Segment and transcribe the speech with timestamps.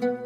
[0.00, 0.16] أهلا.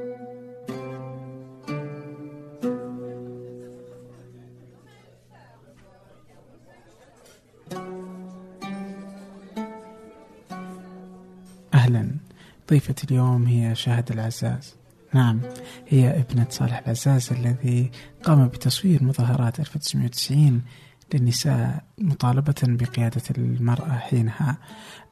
[12.71, 14.77] ضيفتي اليوم هي شاهد العزاز.
[15.15, 15.41] نعم
[15.89, 17.91] هي ابنة صالح العزاز الذي
[18.23, 20.63] قام بتصوير مظاهرات 1990
[21.15, 24.57] للنساء مطالبة بقيادة المرأة حينها.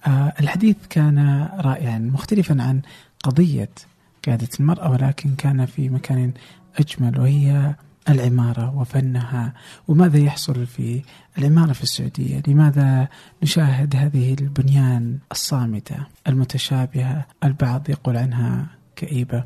[0.06, 2.82] آه الحديث كان رائعا مختلفا عن
[3.24, 3.70] قضية
[4.28, 6.32] قيادة المرأة ولكن كان في مكان
[6.76, 7.74] أجمل وهي
[8.08, 9.54] العمارة وفنها.
[9.88, 11.02] وماذا يحصل في
[11.38, 13.08] العمارة في السعودية؟ لماذا
[13.42, 15.96] نشاهد هذه البنيان الصامتة
[16.26, 19.44] المتشابهة؟ البعض يقول عنها كئيبة.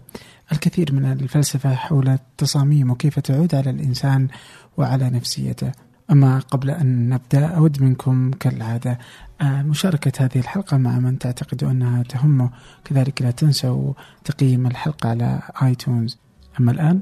[0.52, 4.28] الكثير من الفلسفة حول التصاميم وكيف تعود على الإنسان
[4.76, 5.72] وعلى نفسيته.
[6.12, 8.98] أما قبل أن نبدأ أود منكم كالعادة
[9.40, 12.50] آه، مشاركة هذه الحلقة مع من تعتقد أنها تهمه
[12.84, 13.92] كذلك لا تنسوا
[14.24, 16.18] تقييم الحلقة على آيتونز.
[16.60, 17.00] أما الآن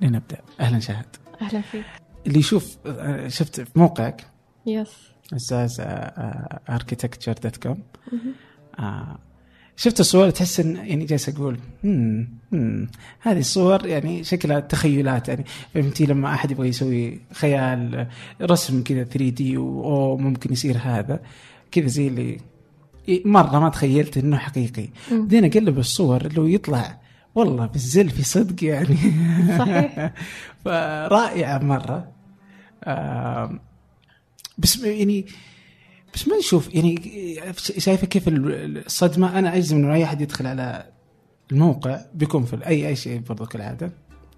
[0.00, 0.38] لنبدأ.
[0.60, 1.06] أهلا شهد.
[1.42, 1.84] أهلا فيك.
[2.26, 4.26] اللي يشوف آه، شفت في موقعك؟
[4.66, 4.90] yes
[5.32, 5.76] عزاز
[6.70, 7.82] architecture dot com
[9.78, 12.88] شفت الصور تحس إن يعني جالس أقول مم مم.
[13.20, 15.44] هذه الصور يعني شكلها تخيلات يعني.
[15.74, 18.06] فهمتي؟ لما أحد يبغى يسوي خيال
[18.42, 21.20] رسم كذا 3 دي وممكن يصير هذا.
[21.70, 22.38] كذا زي اللي
[23.24, 24.88] مرة ما تخيلت إنه حقيقي.
[25.10, 27.00] بعدين أقلب الصور لو يطلع
[27.34, 28.96] والله بالزل في صدق يعني.
[29.58, 30.12] صحيح.
[30.64, 32.08] فرائعة مرة.
[34.58, 35.26] بس يعني
[36.14, 36.94] بس ما نشوف يعني
[37.56, 40.86] شايفة كيف الصدمة؟ أنا أجزم إنه أي أحد يدخل على
[41.52, 43.92] الموقع بيكون في اي أي شيء برضو كالعادة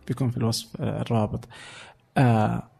[0.08, 1.48] بيكون في الوصف آه، الرابط.
[2.16, 2.70] آه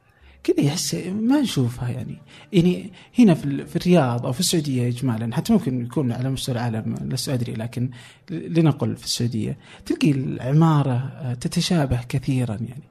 [0.44, 2.18] كذا يحس ما نشوفها يعني.
[2.52, 6.94] يعني هنا في, في الرياض أو في السعودية اجمالا حتى ممكن يكون على مستوى العالم
[7.00, 7.90] لست ادري لكن
[8.30, 12.90] لنقل في السعودية تلقي العمارة آه، تتشابه كثيرا يعني.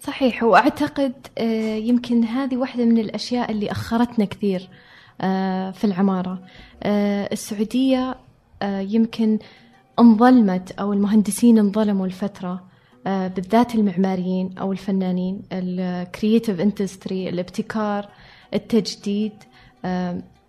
[0.00, 4.68] صحيح وأعتقد آه، يمكن هذه واحدة من الأشياء اللي أخرتنا كثير.
[5.72, 6.42] في العمارة.
[6.82, 8.16] آه، السعودية
[8.62, 9.38] آه، يمكن
[9.98, 12.64] انظلمت أو المهندسين انظلموا الفترة
[13.06, 18.08] بالذات المعماريين أو الفنانين ال creative industry الابتكار
[18.54, 19.32] التجديد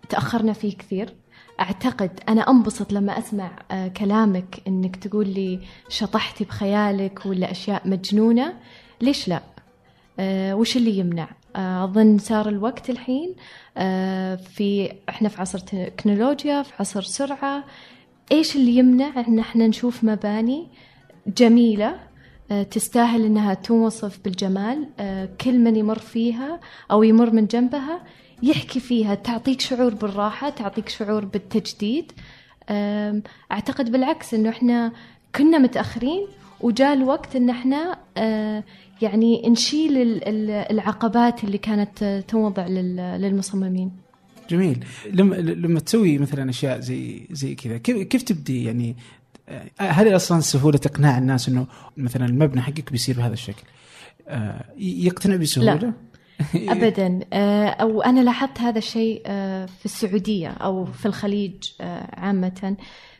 [0.08, 1.14] تأخرنا فيه كثير.
[1.60, 3.50] أعتقد أنا أنبسط لما أسمع
[3.96, 8.54] كلامك إنك تقول لي شطحتي بخيالك ولا أشياء مجنونة.
[9.00, 9.42] ليش لا؟
[10.20, 13.34] وش اللي يمنع؟ أظن صار الوقت الحين
[13.76, 17.64] آه، في إحنا في عصر تكنولوجيا في عصر سرعة
[18.32, 20.68] إيش اللي يمنع إن إحنا نشوف مباني
[21.26, 21.96] جميلة
[22.50, 26.60] آه، تستاهل إنها توصف بالجمال آه، كل من يمر فيها
[26.90, 28.00] أو يمر من جنبها
[28.42, 32.12] يحكي فيها تعطيك شعور بالراحة تعطيك شعور بالتجديد
[33.52, 34.92] أعتقد بالعكس إنه إحنا
[35.34, 36.26] كنا متأخرين
[36.60, 37.98] وجاء الوقت إن إحنا
[39.02, 40.20] يعني نشيل
[40.70, 43.92] العقبات اللي كانت توضع للمصممين.
[44.50, 44.84] جميل.
[45.12, 48.96] لما لما تسوي مثلا أشياء زي زي كذا كيف كيف تبدي يعني
[49.78, 53.62] هل أصلا سهولة إقناع الناس إنه مثلا المبنى حقك بيصير بهذا الشكل؟
[54.28, 55.92] آه، يقتنع بسهولة؟ لا.
[56.72, 57.20] ابدا.
[57.32, 61.54] آه، أو أنا لاحظت هذا الشيء آه، في السعودية أو في الخليج
[62.12, 62.76] عامة.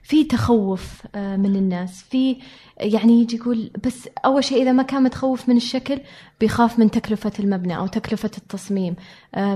[0.06, 2.02] في تخوف من الناس.
[2.02, 2.36] في
[2.80, 6.00] يعني يجي يقول بس أول شيء إذا ما كان متخوف من الشكل
[6.40, 8.96] بيخاف من تكلفة المبنى أو تكلفة التصميم.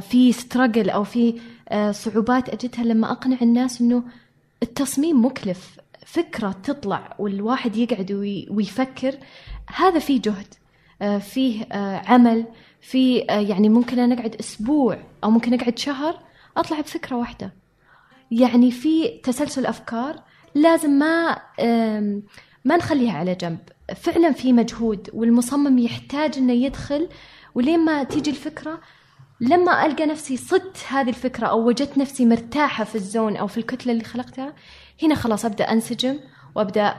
[0.01, 1.41] في ستراجل أو في
[1.91, 4.03] صعوبات أجدها لما أقنع الناس إنه
[4.63, 8.13] التصميم مكلف فكرة تطلع والواحد يقعد
[8.51, 9.15] ويفكر
[9.77, 10.55] هذا فيه جهد
[11.21, 11.67] فيه
[12.07, 12.47] عمل
[12.81, 16.19] في آه، يعني ممكن أنا أقعد أسبوع أو ممكن أقعد شهر
[16.57, 17.53] أطلع بفكرة واحدة.
[18.31, 20.23] يعني في تسلسل أفكار
[20.55, 21.39] لازم ما
[22.65, 23.59] ما نخليها على جنب.
[23.97, 27.09] فعلا في مجهود والمصمم يحتاج إنه يدخل.
[27.55, 28.81] ولين ما تيجي الفكرة
[29.41, 33.93] لما ألقى نفسي صدت هذه الفكرة أو وجدت نفسي مرتاحة في الزون أو في الكتلة
[33.93, 34.55] اللي خلقتها
[35.03, 36.19] هنا خلاص أبدأ أنسجم
[36.55, 36.95] وأبدأ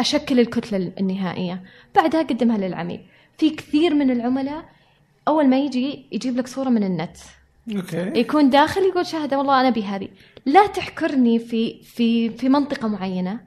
[0.00, 1.62] أشكل الكتلة النهائية.
[1.94, 3.00] بعدها أقدمها للعميل.
[3.38, 4.64] في كثير من العملاء
[5.28, 7.16] أول ما يجي يجيب لك صورة من النت.
[7.76, 8.20] أوكي.
[8.20, 10.08] يكون داخل يقول شاهد والله أنا أبي هذه.
[10.46, 13.40] لا تحكرني في في في منطقة معينة.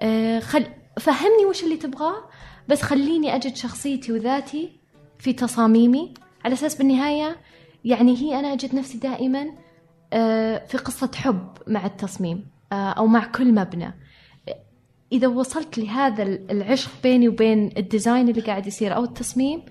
[0.00, 0.66] آه خل
[1.00, 2.24] فهمني وش اللي تبغاه
[2.68, 4.72] بس خليني أجد شخصيتي وذاتي
[5.18, 6.14] في تصاميمي.
[6.44, 7.36] على أساس بالنهاية
[7.84, 9.46] يعني هي أنا أجد نفسي دائما
[10.12, 13.94] آه في قصة حب مع التصميم آه أو مع كل مبنى.
[15.12, 19.62] إذا وصلت لهذا العشق بيني وبين ال design اللي قاعد يصير أو التصميم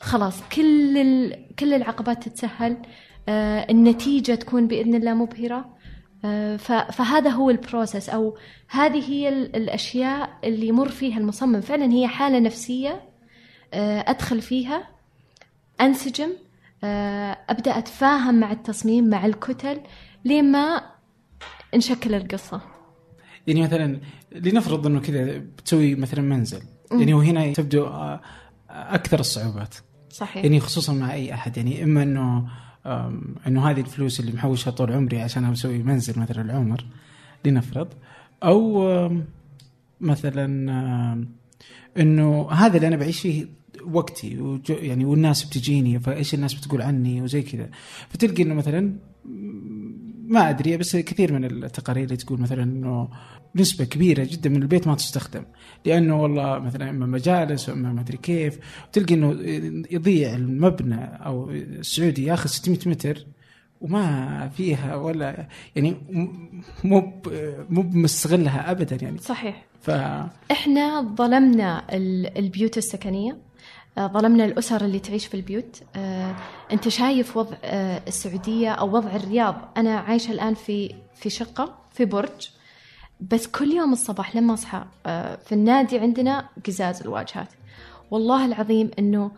[0.00, 1.34] خلاص كل.
[1.58, 2.76] كل العقبات تتسهل.
[3.70, 5.64] النتيجة تكون بإذن الله مبهرة.
[6.24, 6.56] آه،
[6.92, 8.36] فهذا هو ال process أو
[8.68, 11.60] هذه هي ال- الأشياء اللي يمر فيها المصمم.
[11.60, 13.00] فعلا هي حالة نفسية
[13.74, 14.88] آه، أدخل فيها
[15.80, 16.30] أنسجم
[16.84, 19.80] آه، أبدأ أتفاهم مع التصميم مع الكتل
[20.24, 20.82] لين ما
[21.74, 22.60] نشكل القصة.
[23.46, 24.00] يعني مثلا
[24.32, 26.62] لنفرض إنه كذا بتسوي مثلا منزل.
[26.92, 28.20] يعني وهنا تبدو آه،
[28.70, 29.74] أكثر الصعوبات.
[30.10, 30.44] صحيح.
[30.44, 31.56] يعني خصوصا مع أي أحد.
[31.56, 32.48] يعني إما إنه آم،
[33.46, 36.84] إنه هذه الفلوس اللي محوشها طول عمري عشان أسوي منزل مثلا العمر
[37.44, 37.88] لنفرض.
[38.42, 38.88] أو
[40.00, 40.46] مثلا
[41.98, 43.46] إنه هذا اللي أنا بعيش فيه
[43.84, 47.70] وقتي يعني والناس بتجيني فإيش الناس بتقول عني وزي كذا.
[48.08, 48.92] فتلقي إنه مثلا
[50.30, 53.08] ما أدري بس كثير من التقارير اللي تقول مثلا إنه
[53.56, 55.42] نسبة كبيرة جدا من البيت ما تستخدم.
[55.84, 58.58] لأنه والله مثلا إما مجالس وإما ما أدري كيف
[58.92, 59.30] تلقي إنه
[59.90, 63.26] يضيع المبنى أو السعودي ياخذ 600 متر
[63.80, 65.96] وما فيها ولا يعني
[66.84, 67.12] مو
[67.70, 69.18] مو مستغلها أبدا يعني.
[69.18, 69.66] صحيح.
[69.80, 69.90] ف
[70.50, 73.38] إحنا ظلمنا ال- البيوت السكنية.
[73.98, 75.82] ظلمنا الأسر اللي تعيش في البيوت.
[75.96, 76.36] آه،
[76.72, 82.04] أنت شايف وضع آه، السعودية أو وضع الرياض؟ أنا عايشة الآن في في شقة في
[82.04, 82.48] برج
[83.20, 87.48] بس كل يوم الصباح لما أصحى آه، في النادي عندنا قزاز الواجهات.
[88.10, 89.30] والله العظيم إنه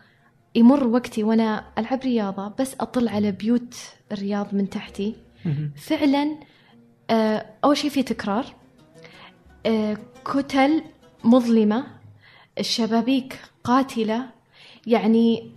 [0.55, 3.75] يمر وقتي وأنا ألعب رياضة بس أطل على بيوت
[4.13, 5.17] الرياض من تحتي.
[5.77, 6.37] فعلا
[7.11, 8.47] آه، أول شيء في تكرار.
[9.67, 10.83] آه، كتل
[11.25, 11.87] مظلمة
[12.59, 14.27] الشبابيك قاتلة
[14.87, 15.51] يعني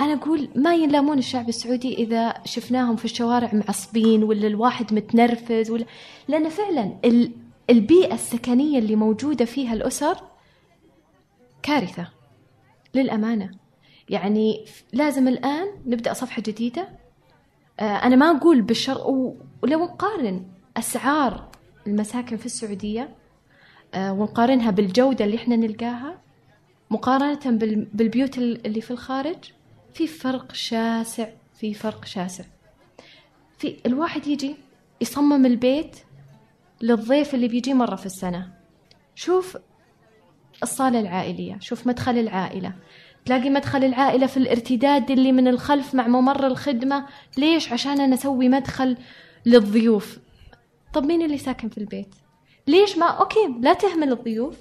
[0.00, 5.84] أنا أقول ما يلامون الشعب السعودي إذا شفناهم في الشوارع معصبين ولا الواحد متنرفز ولا
[6.28, 7.32] لأن فعلا ال-
[7.70, 10.16] البيئة السكنية اللي موجودة فيها الأسر
[11.62, 12.08] كارثة
[12.94, 13.50] للأمانة.
[14.08, 16.88] يعني لازم الآن نبدأ صفحة جديدة.
[17.80, 18.98] آه، أنا ما أقول بالشر
[19.62, 20.46] ولو نقارن
[20.76, 21.48] أسعار
[21.86, 23.16] المساكن في السعودية
[23.94, 26.20] آه، ونقارنها بالجودة اللي إحنا نلقاها
[26.90, 29.36] مقارنة بال- بالبيوت ال- اللي في الخارج
[29.94, 32.44] في فرق شاسع في فرق شاسع.
[33.58, 34.56] في الواحد يجي
[35.00, 35.96] يصمم البيت
[36.82, 38.52] للضيف اللي بيجي مرة في السنة.
[39.14, 39.56] شوف
[40.62, 42.72] الصالة العائلية شوف مدخل العائلة.
[43.24, 47.06] تلاقي مدخل العائلة في الارتداد اللي من الخلف مع ممر الخدمة.
[47.38, 48.96] ليش؟ عشان أنا أسوي مدخل
[49.46, 50.18] للضيوف.
[50.94, 52.14] طب مين اللي ساكن في البيت؟
[52.66, 54.56] ليش ما؟ أوكي لا تهمل الضيوف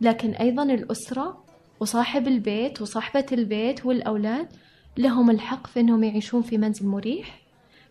[0.00, 1.41] لكن أيضا الأسرة
[1.82, 4.48] وصاحب البيت وصاحبة البيت والأولاد
[4.96, 7.40] لهم الحق في أنهم يعيشون في منزل مريح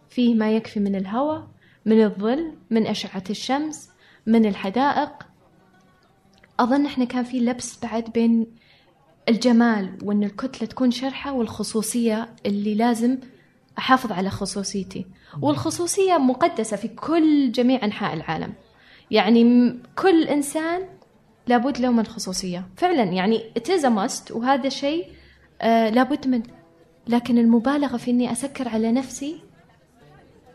[0.10, 1.48] فيه ما يكفي من الهواء
[1.86, 3.90] من الظل من أشعة الشمس
[4.26, 5.12] من الحدائق.
[6.60, 8.48] أظن إحنا كان في لبس بعد بين
[9.30, 13.18] الجمال وإن الكتلة تكون شرحة والخصوصية اللي لازم
[13.78, 15.06] أحافظ على خصوصيتي.
[15.42, 18.54] والخصوصية مقدسة في كل جميع أنحاء العالم.
[19.12, 21.01] يعني كل إنسان
[21.48, 25.08] لابد له من خصوصية فعلا يعني it must وهذا شيء
[25.62, 26.44] آه لابد منه
[27.08, 29.42] لكن المبالغة في إني أسكر على نفسي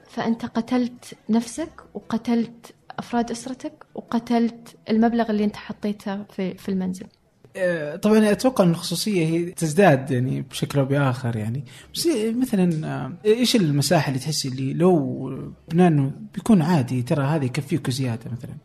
[0.08, 7.06] فأنت قتلت نفسك وقتلت أفراد أسرتك وقتلت المبلغ اللي أنت حطيته في, في المنزل.
[7.56, 11.64] آه، طبعا أتوقع إن الخصوصية هي تزداد يعني بشكل أو بآخر يعني.
[11.94, 15.28] بس مثلا آه، إيش المساحة اللي تحسي اللي لو
[15.68, 18.56] بناء انه بيكون عادي ترى هذا يكفيك زيادة مثلا؟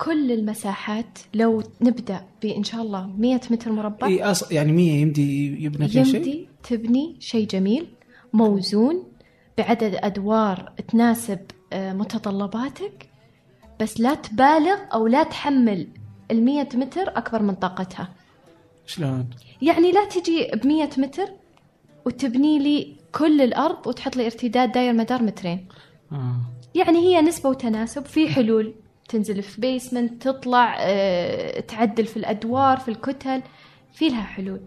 [0.00, 4.52] كل المساحات لو نبدأ بإن شاء الله 100 متر مربع إي أص...
[4.52, 7.86] يعني 100 يمدي يبنى فيها شيء يمدي تبني شيء جميل
[8.32, 9.04] موزون
[9.58, 11.38] بعدد أدوار تناسب
[11.72, 13.08] آه، متطلباتك
[13.80, 15.88] بس لا تبالغ أو لا تحمل
[16.30, 18.08] المية متر أكبر من طاقتها
[18.86, 19.30] شلون؟
[19.62, 21.28] يعني لا تجي بمية متر
[22.06, 25.66] وتبني لي كل الأرض وتحط لي ارتداد داير مدار مترين
[26.12, 26.40] آه.
[26.74, 28.74] يعني هي نسبة وتناسب في حلول
[29.10, 33.42] تنزل في بيسمنت تطلع آه، تعدل في الأدوار في الكتل
[33.92, 34.60] في لها حلول.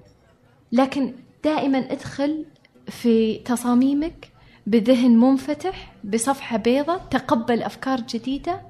[0.71, 2.45] لكن دائما ادخل
[2.87, 4.31] في تصاميمك
[4.67, 8.61] بذهن منفتح بصفحة بيضة تقبل أفكار جديدة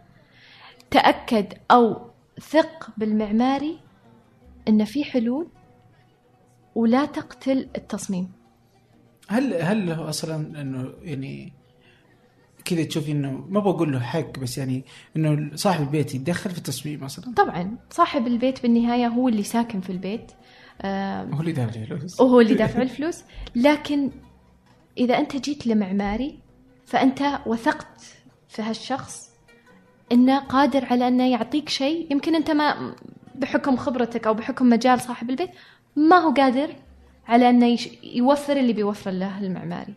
[0.92, 2.02] تأكد أو
[2.40, 3.80] ثق بالمعماري
[4.68, 5.48] إن في حلول
[6.76, 8.32] ولا تقتل التصميم.
[9.28, 11.54] هل هل أصلا إنه يعني
[12.66, 14.86] كذا تشوفي إنه ما بقول له حق بس يعني
[15.18, 19.90] إنه صاحب البيت يتدخل في التصميم أصلا طبعا صاحب البيت بالنهاية هو اللي ساكن في
[19.90, 20.32] البيت.
[20.86, 22.22] هو اللي دافع الفلوس.
[22.22, 23.24] وهو اللي دافع الفلوس.
[23.56, 24.12] لكن
[24.98, 26.40] إذا أنت جيت لمعماري
[26.86, 28.02] فأنت وثقت
[28.50, 29.30] في هالشخص
[30.12, 32.96] إنه قادر على أنه يعطيك شيء يمكن أنت ما
[33.36, 35.50] بحكم خبرتك أو بحكم مجال صاحب البيت
[35.96, 36.76] ما هو قادر
[37.28, 39.94] على يش- يوفر اللي بيوفر له المعماري.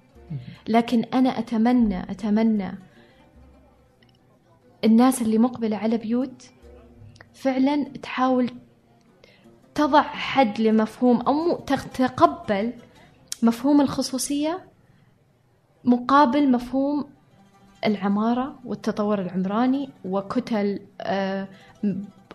[0.69, 2.79] لكن أنا أتمنى أتمنى
[4.85, 6.51] الناس اللي مقبلة على بيوت
[7.35, 8.51] فعلا تحاول
[9.75, 12.73] تضع حد لمفهوم أو تتقبل
[13.43, 14.65] مفهوم الخصوصية
[15.85, 17.05] مقابل مفهوم
[17.87, 21.49] العمارة والتطور العمراني وكتل آه،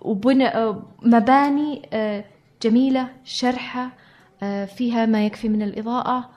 [0.01, 2.25] وبنى آه، مباني آه،
[2.61, 3.91] جميلة شرحة
[4.75, 6.29] فيها ما يكفي من الإضاءة.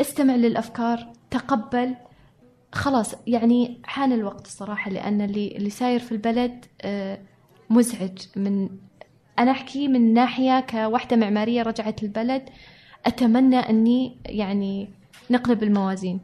[0.00, 1.94] استمع للأفكار تقبل.
[2.72, 6.64] خلاص يعني حان الوقت الصراحة لأن اللي اللي ساير في البلد
[7.70, 8.18] مزعج.
[8.36, 8.68] من
[9.38, 12.42] أنا أحكي من ناحية كوحدة معمارية رجعت البلد
[13.06, 14.88] أتمنى أني يعني
[15.30, 16.20] نقلب الموازين.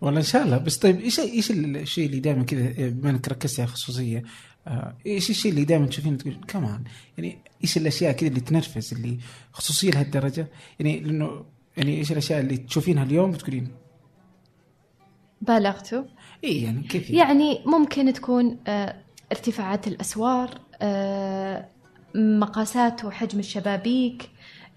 [0.00, 0.58] والله إن شاء الله.
[0.58, 4.22] بس طيب إيش إيش الشيء اللي دائما كذا بما انك ركزت على الخصوصيه
[4.66, 6.84] آه، إيش الشيء اللي دائما تشوفين؟ تقول كمان
[7.18, 9.18] يعني إيش الأشياء كذا اللي تنرفز اللي
[9.52, 10.46] خصوصية لهالدرجة؟
[10.80, 11.44] يعني لأنه
[11.76, 13.68] يعني إيش الأشياء اللي تشوفينها اليوم بتقولين
[15.42, 16.02] بالغتوا
[16.44, 18.96] اي يعني كيف يعني؟ ممكن تكون آه
[19.32, 21.68] ارتفاعات الأسوار آه
[22.14, 24.30] مقاسات وحجم الشبابيك.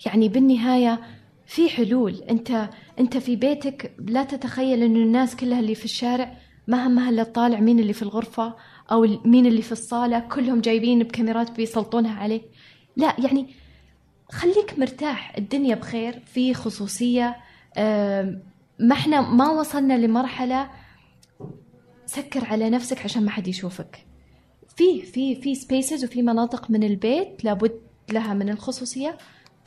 [0.05, 1.01] يعني بالنهاية
[1.45, 2.23] في حلول.
[2.29, 6.37] أنت أنت في بيتك لا تتخيل انه الناس كلها اللي في الشارع
[6.67, 8.55] ما همها الا تطالع مين اللي في الغرفة
[8.91, 12.43] أو مين اللي في الصالة كلهم جايبين بكاميرات بيسلطونها عليك
[12.97, 13.47] لا يعني
[14.29, 17.35] خليك مرتاح الدنيا بخير في خصوصية.
[18.79, 20.69] ما إحنا ما وصلنا لمرحلة
[22.05, 24.05] سكر على نفسك عشان ما حد يشوفك.
[24.75, 27.79] في في في سبيسز وفي مناطق من البيت لابد
[28.11, 29.17] لها من الخصوصية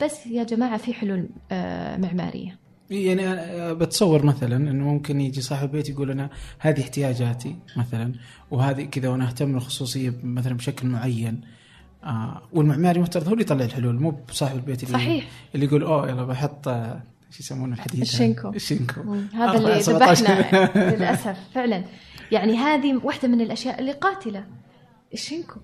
[0.03, 2.59] بس يا جماعة في حلول آه، معمارية.
[2.89, 8.13] يعني بتصور مثلا إنه ممكن يجي صاحب البيت يقول أنا هذه احتياجاتي مثلا
[8.51, 11.41] وهذه كذا وأنا أهتم بالخصوصيه مثلا بشكل معين.
[12.03, 15.27] آه والمعماري مفترض هو اللي يطلع الحلول مو بصاحب البيت اللي صحيح.
[15.55, 18.49] اللي يقول أوه يلا بحط آه، شو يسمونه الحديد الشينكو.
[18.49, 19.15] الشينكو.
[19.33, 20.59] هذا اللي ذبحنا
[20.95, 21.83] للأسف فعلا.
[22.31, 24.45] يعني هذه واحدة من الأشياء اللي قاتلة.
[25.13, 25.59] الشينكو.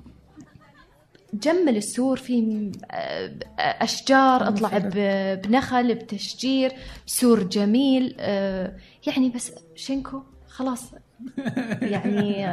[1.34, 4.78] جمل السور في آه، أشجار أطلع
[5.36, 6.72] بنخل بتشجير
[7.06, 8.76] سور جميل آه،
[9.08, 10.92] يعني بس شينكو خلاص.
[11.82, 12.46] يعني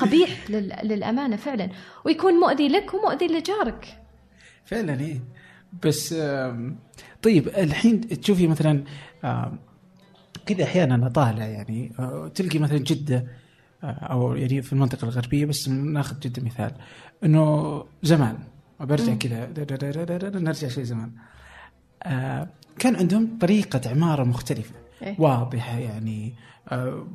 [0.00, 0.50] قبيح
[0.84, 1.68] للأمانة فعلا.
[2.04, 3.98] ويكون مؤذي لك ومؤذي لجارك.
[4.64, 5.20] فعلا إيه.
[5.84, 6.14] بس
[7.22, 8.84] طيب الحين تشوفي مثلا
[10.46, 11.92] كذا أحيانا أطالع يعني
[12.34, 13.26] تلقي مثلا جدة
[13.84, 16.72] أو يعني في المنطقة الغربية بس ناخذ جدة مثال.
[17.24, 18.38] إنه زمان
[18.80, 19.50] وبرجع كذا
[20.38, 21.12] نرجع شوي زمان.
[22.02, 24.74] آه كان عندهم طريقة عمارة مختلفة.
[25.02, 26.34] إيه؟ واضحة يعني
[26.68, 27.06] آه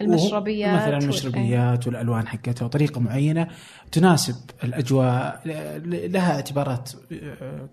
[0.00, 3.48] المشربيات مثلا المشربيات؟ والألوان حقتها وطريقة معينة
[3.92, 5.40] تناسب الأجواء
[5.84, 6.90] لها اعتبارات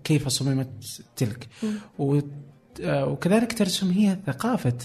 [0.04, 1.48] كيف صممت تلك
[2.88, 4.78] وكذلك ترسم هي ثقافة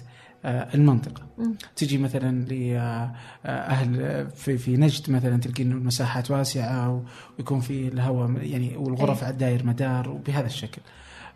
[0.45, 1.53] المنطقة م.
[1.75, 7.03] تجي مثلا لأهل في في نجد مثلا تلقي انه المساحات واسعة
[7.37, 9.25] ويكون في الهواء يعني والغرف أيه.
[9.25, 10.81] على الداير مدار وبهذا الشكل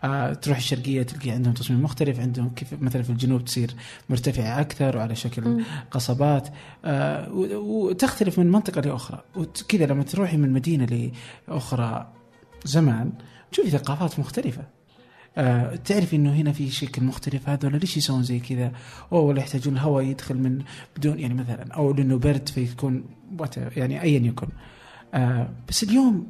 [0.03, 3.71] آه تروح الشرقية تلقي عندهم تصميم مختلف عندهم كيف مثلا في الجنوب تصير
[4.09, 5.63] مرتفعة أكثر وعلى شكل م.
[5.91, 6.47] قصبات
[6.85, 11.11] آه وتختلف من منطقة لأخرى وكذا لما تروحي من مدينة
[11.47, 12.13] لأخرى
[12.65, 13.11] زمان
[13.51, 14.63] تشوفي ثقافات مختلفة
[15.37, 18.71] آه تعرف إنه هنا في شكل مختلف هذول ليش يسوون زي كذا؟
[19.11, 20.63] أو ولا يحتاجون الهواء يدخل من
[20.97, 23.03] بدون يعني مثلا أو لأنه برد فيكون
[23.51, 24.47] يعني ايا يكن.
[25.13, 26.27] آه بس اليوم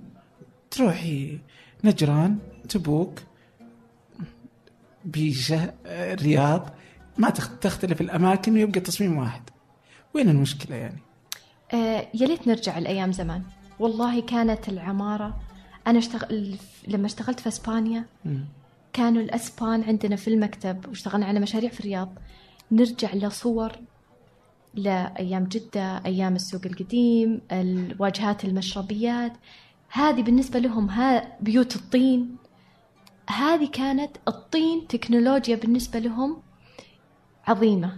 [0.72, 1.40] تروحي
[1.84, 2.38] نجران
[2.70, 3.20] تبوك
[5.06, 6.70] بيشة الرياض
[7.18, 9.42] ما تختلف الأماكن ويبقى تصميم واحد.
[10.14, 11.00] وين المشكلة يعني؟
[11.74, 13.44] آه يا ليت نرجع لأيام زمان،
[13.80, 15.40] والله كانت العمارة
[15.88, 16.56] أنا اشتغل
[16.88, 18.38] لما اشتغلت في إسبانيا م.
[18.94, 22.14] كانوا الأسبان عندنا في المكتب واشتغلنا على مشاريع في الرياض
[22.72, 23.72] نرجع لصور
[24.76, 29.34] لأيام جدة أيام السوق القديم الواجهات المشربيات
[29.90, 32.36] هذه بالنسبة لهم ها بيوت الطين
[33.30, 36.42] هذه كانت الطين تكنولوجيا بالنسبة لهم
[37.48, 37.98] عظيمة.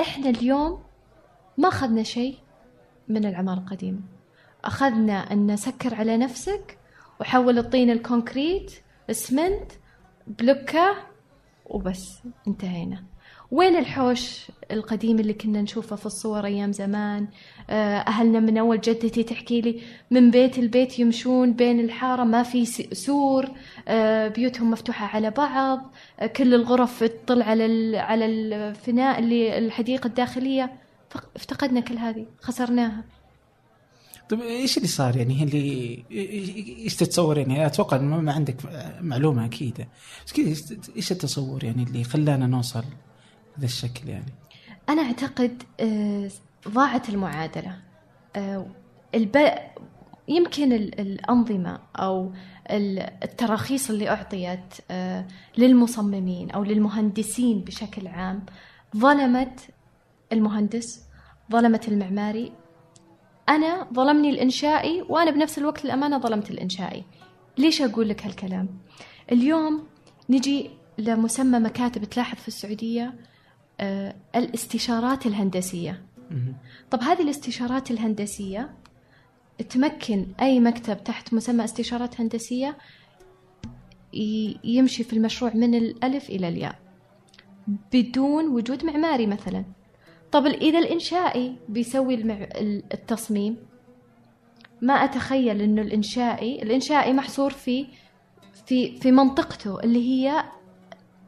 [0.00, 0.82] إحنا اليوم
[1.58, 2.38] ما أخذنا شيء
[3.08, 4.00] من العمارة القديمة.
[4.64, 6.78] أخذنا أن نسكر على نفسك
[7.20, 8.72] وحول الطين الكونكريت
[9.10, 9.72] اسمنت
[10.26, 10.96] بلوكة
[11.66, 12.18] وبس
[12.48, 13.04] انتهينا.
[13.50, 17.28] وين الحوش القديم اللي كنا نشوفه في الصور أيام زمان؟
[17.70, 22.64] آه، أهلنا من أول جدتي تحكي لي من بيت البيت يمشون بين الحارة ما في
[22.94, 23.48] سور
[23.88, 30.72] آه، بيوتهم مفتوحة على بعض آه، كل الغرف تطل على على الفناء اللي الحديقة الداخلية.
[31.36, 33.04] افتقدنا كل هذه خسرناها.
[34.28, 36.04] طيب إيش اللي صار؟ يعني اللي
[36.84, 38.56] إيش تتصور؟ يعني أتوقع ما عندك
[39.00, 39.86] معلومة أكيد
[40.26, 42.84] بس كذا إيش التصور يعني اللي خلانا نوصل
[43.58, 44.32] هذا الشكل يعني.
[44.88, 46.30] أنا أعتقد آه،
[46.68, 47.78] ضاعت المعادلة.
[48.36, 48.66] آه،
[49.14, 49.54] الب...
[50.28, 52.32] يمكن الأنظمة أو
[53.24, 55.26] التراخيص اللي أعطيت آه،
[55.58, 58.46] للمصممين أو للمهندسين بشكل عام
[58.96, 59.60] ظلمت
[60.32, 61.02] المهندس
[61.52, 62.52] ظلمت المعماري.
[63.48, 67.04] أنا ظلمني الإنشائي وأنا بنفس الوقت الأمانة ظلمت الإنشائي.
[67.58, 68.68] ليش أقول لك هالكلام؟
[69.32, 69.86] اليوم
[70.30, 73.14] نجي لمسمى مكاتب تلاحظ في السعودية
[74.36, 76.02] الاستشارات الهندسية.
[76.90, 78.70] طب هذه الاستشارات الهندسية
[79.70, 82.76] تمكن أي مكتب تحت مسمى استشارات هندسية
[84.64, 86.78] يمشي في المشروع من الألف إلى الياء
[87.92, 89.64] بدون وجود معماري مثلا.
[90.32, 92.14] طب إذا الإنشائي بيسوي.
[92.94, 93.56] التصميم؟
[94.82, 97.86] ما أتخيل إنه الإنشائي الإنشائي محصور في
[98.66, 100.44] في في منطقته اللي هي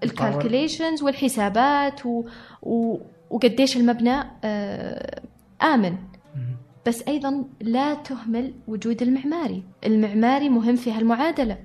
[0.05, 2.25] الكالكوليشنز والحسابات و...
[2.63, 2.99] و...
[3.31, 5.23] وقديش المبنى آه
[5.63, 5.97] آمن.
[6.87, 9.63] بس أيضا لا تهمل وجود المعماري.
[9.87, 11.59] المعماري مهم في هالمعادلة.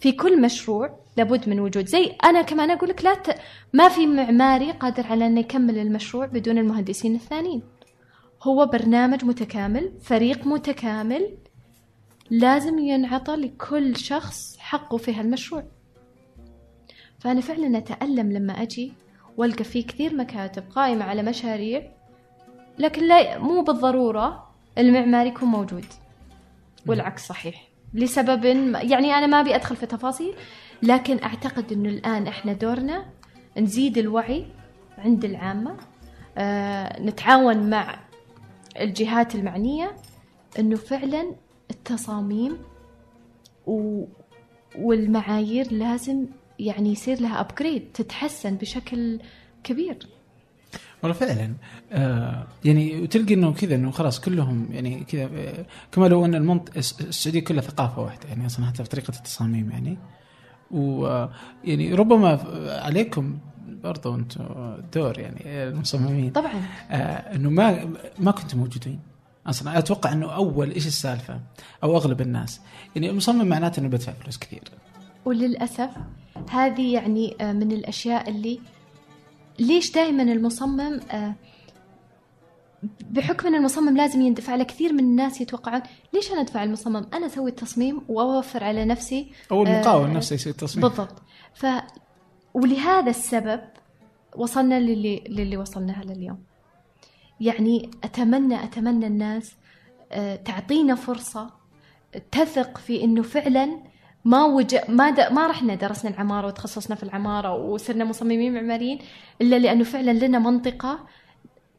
[0.00, 1.86] في كل مشروع لابد من وجود.
[1.86, 3.38] زي أنا كمان أقول لك لا ت...
[3.72, 7.62] ما في معماري قادر على أنه يكمل المشروع بدون المهندسين الثانيين.
[8.42, 11.36] هو برنامج متكامل فريق متكامل
[12.30, 15.64] لازم ينعطى لكل شخص حقه في هالمشروع.
[17.20, 18.92] فأنا فعلا أتألم لما أجي
[19.36, 21.82] وألقى في كثير مكاتب قائمة على مشاريع
[22.78, 25.84] لكن لا مو بالضرورة المعمار يكون موجود.
[26.86, 27.68] والعكس صحيح.
[27.94, 30.34] لسبب يعني أنا ما أبي أدخل في تفاصيل
[30.82, 33.04] لكن أعتقد أنه الآن إحنا دورنا
[33.58, 34.46] نزيد الوعي
[34.98, 35.76] عند العامة
[36.38, 37.98] آه نتعاون مع
[38.80, 39.96] الجهات المعنية
[40.58, 41.34] أنه فعلا
[41.70, 42.58] التصاميم
[43.66, 44.04] و...
[44.78, 46.26] والمعايير لازم
[46.66, 49.20] يعني يصير لها ابجريد تتحسن بشكل
[49.64, 50.08] كبير.
[51.02, 51.54] والله فعلا.
[51.92, 56.76] آه يعني وتلقي إنه كذا إنه خلاص كلهم يعني كذا آه كما لو أن المنط
[56.76, 59.98] السعودية كلها ثقافة واحدة يعني أصلا حتى في طريقة التصاميم يعني.
[60.70, 62.40] ويعني ربما
[62.82, 64.44] عليكم برضو أنتم
[64.94, 66.30] دور يعني المصممين.
[66.30, 66.62] طبعا.
[66.90, 69.00] آه إنه ما ما كنتم موجودين.
[69.46, 71.40] أصلا أتوقع إنه أول إيش السالفة؟
[71.82, 72.60] أو أغلب الناس.
[72.94, 74.62] يعني المصمم معناته إنه بدفع فلوس كثير.
[75.24, 75.90] وللأسف
[76.50, 78.60] هذه يعني آه، من الأشياء اللي
[79.58, 81.34] ليش دائما المصمم آه،
[83.10, 87.26] بحكم إن المصمم لازم يندفع له كثير من الناس يتوقعون ليش أنا أدفع المصمم؟ أنا
[87.26, 90.88] أسوي التصميم وأوفر على نفسي أو المقاول آه نفسه يسوي التصميم.
[90.88, 91.22] بالضبط.
[91.54, 91.66] ف
[92.54, 93.60] ولهذا السبب
[94.36, 96.38] وصلنا للي للي وصلنا له اليوم.
[97.40, 99.52] يعني أتمنى أتمنى الناس
[100.44, 101.50] تعطينا فرصة
[102.32, 103.78] تثق في إنه فعلا
[104.24, 104.76] ما وج...
[104.88, 105.32] ما د...
[105.32, 108.98] ما رحنا درسنا العمارة وتخصصنا في العمارة وصرنا مصممين معماريين
[109.40, 111.06] إلا لأنه فعلا لنا منطقة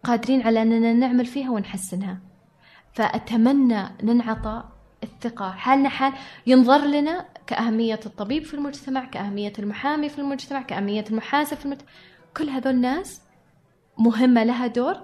[0.04, 2.19] قادرين على أننا نعمل فيها ونحسنها.
[2.93, 4.63] فأتمنى ننعطى
[5.04, 5.51] الثقة.
[5.51, 6.13] حالنا حال
[6.47, 11.89] ينظر لنا كأهمية الطبيب في المجتمع كأهمية المحامي في المجتمع كأهمية المحاسب في المجتمع.
[12.38, 13.21] كل هذول الناس
[13.97, 14.95] مهمة لها دور.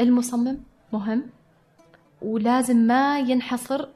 [0.00, 0.58] المصمم
[0.92, 1.26] مهم.
[2.22, 3.88] ولازم ما ينحصر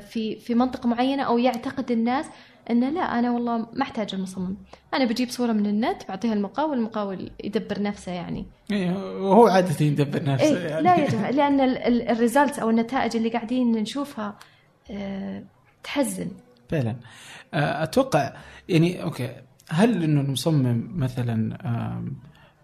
[0.00, 2.26] في في منطقة معينة أو يعتقد الناس
[2.70, 4.56] إنه لا أنا والله ما أحتاج المصمم.
[4.94, 8.46] أنا بجيب صورة من النت بعطيها المقاول المقاول يدبر نفسه يعني.
[8.70, 10.82] إيه وهو عادة يدبر نفسه إيه يعني.
[10.82, 11.60] لا يا جماعة لأن
[12.10, 14.36] الريزلتس أو النتائج اللي قاعدين نشوفها
[14.90, 15.44] أه
[15.84, 16.30] تحزن.
[16.68, 16.96] فعلا.
[17.54, 18.32] آه، أتوقع
[18.68, 19.30] يعني أوكي
[19.70, 21.58] هل إنه المصمم مثلا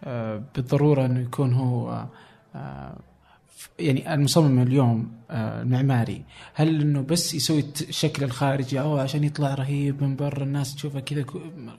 [0.04, 2.06] آه، بالضرورة إنه يكون هو
[3.78, 10.02] يعني المصمم اليوم آه، المعماري هل إنه بس يسوي الشكل الخارجي أو عشان يطلع رهيب
[10.02, 11.24] من برا الناس تشوفه كذا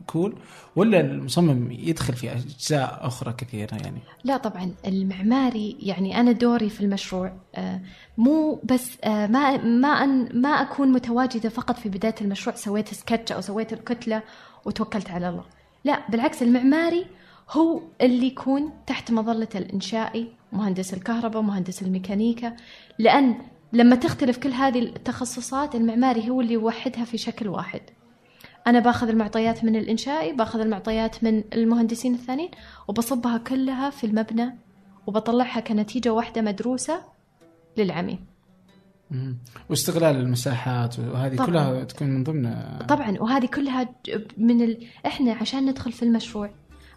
[0.08, 0.36] كول
[0.76, 6.82] ولا المصمم يدخل في أجزاء أخرى كثيرة يعني؟ لا طبعا المعماري يعني أنا دوري في
[6.82, 7.82] المشروع آه،
[8.18, 13.32] مو بس آه، ما ما أن ما أكون متواجدة فقط في بداية المشروع سويت سكتش
[13.32, 14.22] أو سويت الكتلة
[14.66, 15.44] وتوكلت على الله.
[15.84, 17.06] لا بالعكس المعماري
[17.52, 22.56] هو اللي يكون تحت مظلة الإنشائي مهندس الكهرباء مهندس الميكانيكا
[23.00, 23.36] لأن
[23.74, 27.82] لما تختلف كل هذه التخصصات المعماري هو اللي يوحدها في شكل واحد.
[28.68, 32.52] أنا باخذ المعطيات من الإنشائي باخذ المعطيات من المهندسين الثانيين
[32.88, 34.58] وبصبها كلها في المبنى
[35.08, 37.02] وبطلعها كنتيجة واحدة مدروسة
[37.78, 38.20] للعميل.
[39.70, 41.48] واستغلال المساحات وهذه طبعًا.
[41.48, 42.56] كلها تكون من ضمن
[42.88, 43.96] طبعا وهذه كلها
[44.38, 44.88] من ال...
[45.06, 46.50] إحنا عشان ندخل في المشروع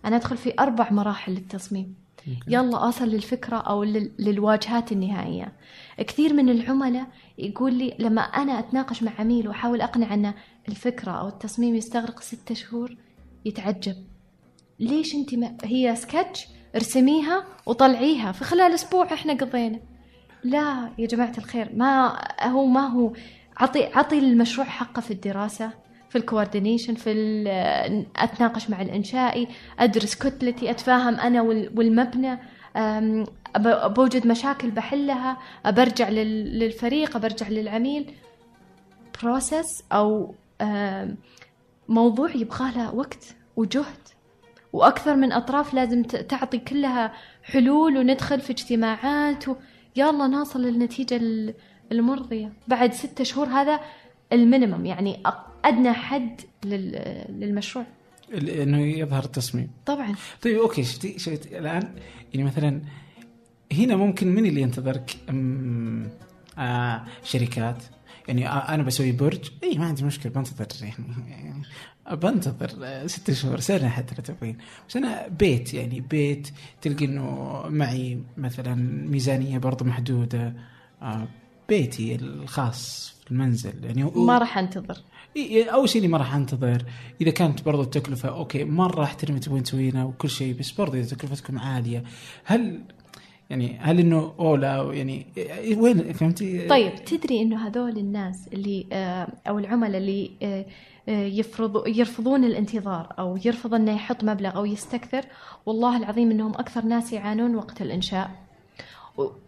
[0.05, 2.08] أنا أدخل في أربع مراحل للتصميم.
[2.49, 3.85] يلا أصل للفكرة أو
[4.19, 5.53] للواجهات النهائية.
[5.99, 7.07] كثير من العملاء
[7.39, 10.35] يقول لي لما أنا أتناقش مع عميل وأحاول أقنع أن
[10.69, 12.97] الفكرة أو التصميم يستغرق ستة شهور
[13.45, 13.97] يتعجب.
[14.81, 18.33] ليش أنت ما هي سكتش؟ ارسميها وطلعيها.
[18.33, 19.81] في خلال أسبوع إحنا قضينا.
[20.45, 23.13] لا يا جماعة الخير ما هو ما هو.
[23.57, 25.73] عطي عطي المشروع حقه في الدراسة.
[26.11, 32.39] في الكوردينيشن في ال- أتناقش مع الإنشائي أدرس كتلتي أتفاهم أنا وال- والمبنى
[33.89, 38.15] بوجد مشاكل بحلها برجع للفريق برجع للعميل
[39.23, 40.35] process أو
[41.89, 44.09] موضوع يبغى له وقت وجهد
[44.73, 49.45] وأكثر من أطراف لازم تعطي كلها حلول وندخل في اجتماعات.
[49.97, 51.55] يلا نوصل للنتيجة ال-
[51.93, 53.81] المرضية بعد ستة شهور هذا
[54.33, 55.23] ال minimum يعني
[55.65, 56.93] أدنى حد لل...
[57.29, 57.85] للمشروع.
[58.33, 59.71] إنه يظهر التصميم.
[59.87, 60.15] طبعا.
[60.43, 61.95] طيب okay شفتي شفتي الآن
[62.35, 62.81] يعني مثلا
[63.73, 66.09] هنا ممكن من اللي ينتظرك؟ أم،
[66.59, 67.83] آه شركات.
[68.29, 69.51] يعني آه أنا بسوي برج.
[69.65, 70.95] اي ما عندي مشكلة بنتظر يعني,
[71.29, 71.63] يعني
[72.13, 74.59] بنتظر آه، ست شهور سنة حتى لو تبغين.
[74.89, 76.49] بس أنا بيت يعني بيت
[76.83, 78.75] تلقي إنه معي مثلا
[79.11, 80.53] ميزانية برضه محدودة.
[81.03, 81.29] آه
[81.69, 84.99] بيتي الخاص في المنزل يعني ما راح أنتظر.
[85.73, 86.85] أول شيء اللي ما راح أنتظر.
[87.21, 91.17] إذا كانت برضو التكلفة okay مرة احترم اللي تبغون تسوينه وكل شيء بس برضو إذا
[91.17, 92.05] تكلفتكم عالية
[92.45, 92.81] هل
[93.51, 99.29] يعني هل إنه اولا يعني إيه، وين فهمتي؟ طيب تدري إنه هذول الناس اللي آه،
[99.49, 100.67] أو العملاء اللي آه،
[101.09, 105.25] آه، يفرضوا يرفضون الانتظار أو يرفض إنه يحط مبلغ أو يستكثر
[105.67, 108.48] والله العظيم إنهم أكثر ناس يعانون وقت الإنشاء.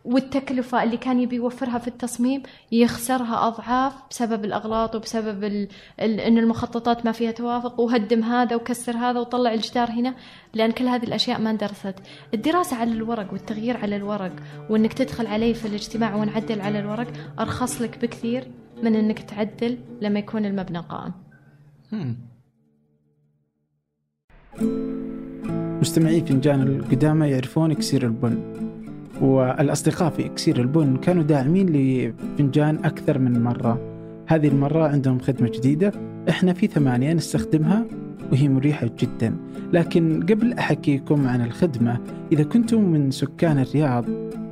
[0.05, 5.69] والتكلفة اللي كان يبي يوفرها في التصميم يخسرها أضعاف بسبب الأغلاط وبسبب ال...
[6.01, 6.21] ال...
[6.21, 10.15] إن المخططات ما فيها توافق وهدم هذا وكسر هذا وطلع الجدار هنا
[10.55, 11.95] لأن كل هذه الأشياء ما اندرست.
[12.35, 14.33] الدراسة على الورق والتغيير على الورق
[14.71, 18.51] وإنك تدخل عليه في الاجتماع ونعدل على الورق أرخص لك بكثير
[18.83, 21.13] من إنك تعدل لما يكون المبنى قائم.
[25.81, 28.70] مستمعي فنجان القدامى يعرفون اكسير البن.
[29.21, 33.81] والأصدقاء في إكسير البن كانوا داعمين لفنجان أكثر من مرة.
[34.27, 35.93] هذه المرة عندهم خدمة جديدة
[36.29, 37.87] إحنا في ثمانية نستخدمها
[38.33, 39.37] وهي مريحة جدا.
[39.73, 42.01] لكن قبل أحكيكم عن الخدمة
[42.33, 44.05] إذا كنتم من سكان الرياض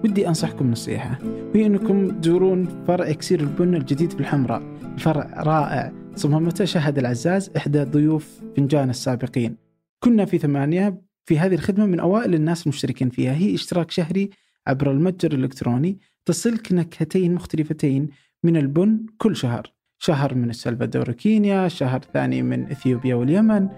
[0.05, 1.19] ودي أنصحكم نصيحة.
[1.55, 4.63] وهي أنكم تزورون فرع إكسير البن الجديد في الحمراء.
[4.95, 9.57] الفرع رائع صممته شهد العزاز إحدى ضيوف فنجان السابقين.
[10.01, 13.33] كنا في ثمانية في هذه الخدمة من أوائل الناس المشتركين فيها.
[13.33, 14.31] هي إشتراك شهري
[14.69, 18.09] عبر المتجر الإلكتروني تصلك نكهتين مختلفتين
[18.45, 19.73] من البن كل شهر.
[19.99, 23.69] شهر من السلفادور وكينيا شهر ثاني من إثيوبيا واليمن.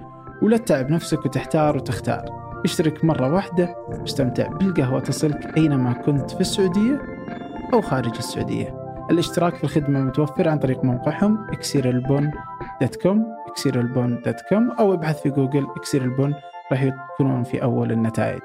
[0.42, 2.24] ولا تتعب نفسك وتحتار وتختار.
[2.64, 7.02] اشترك مرة واحدة واستمتع بالقهوة تصلك أينما كنت في السعودية
[7.72, 8.76] أو خارج السعودية.
[9.10, 12.30] الاشتراك في الخدمة متوفر عن طريق موقعهم اكسير البن
[12.80, 16.34] dot com اكسير البن dot com أو ابحث في جوجل اكسير البن
[16.72, 18.42] راح يكونون في أول النتائج.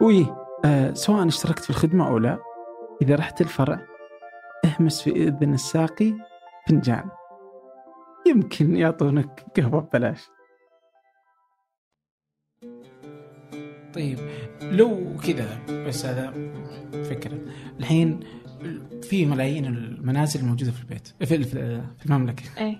[0.00, 2.38] وإيه آه سواء اشتركت في الخدمة أو لا
[3.02, 3.80] إذا رحت الفرع
[4.64, 6.14] أهمس في إذن الساقي
[6.68, 7.10] فنجان.
[8.26, 10.20] يمكن يعطونك قهوة ببلاش.
[13.94, 14.18] طيب
[14.62, 16.30] لو كذا بس هذا
[16.92, 17.38] فكرة.
[17.80, 18.20] الحين
[19.02, 21.44] في ملايين المنازل الموجودة في البيت في
[21.98, 22.44] في المملكة.
[22.58, 22.78] إيه.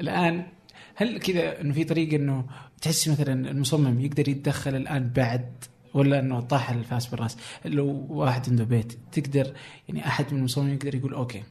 [0.00, 0.46] الآن
[0.94, 2.44] هل كذا إنه في طريقة إنه
[2.82, 7.36] تحسي مثلا المصمم يقدر يتدخل الآن بعد ولا إنه طاح الفاس بالرأس.
[7.64, 9.52] لو واحد عنده بيت تقدر
[9.88, 11.42] يعني أحد من المصممين يقدر يقول okay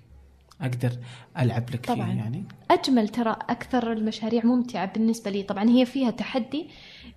[0.62, 0.92] أقدر
[1.40, 2.06] ألعب لك طبعاً.
[2.06, 2.44] فيه يعني.
[2.72, 5.44] أجمل ترى أكثر المشاريع ممتعة بالنسبة لي.
[5.44, 6.68] طبعا هي فيها تحدي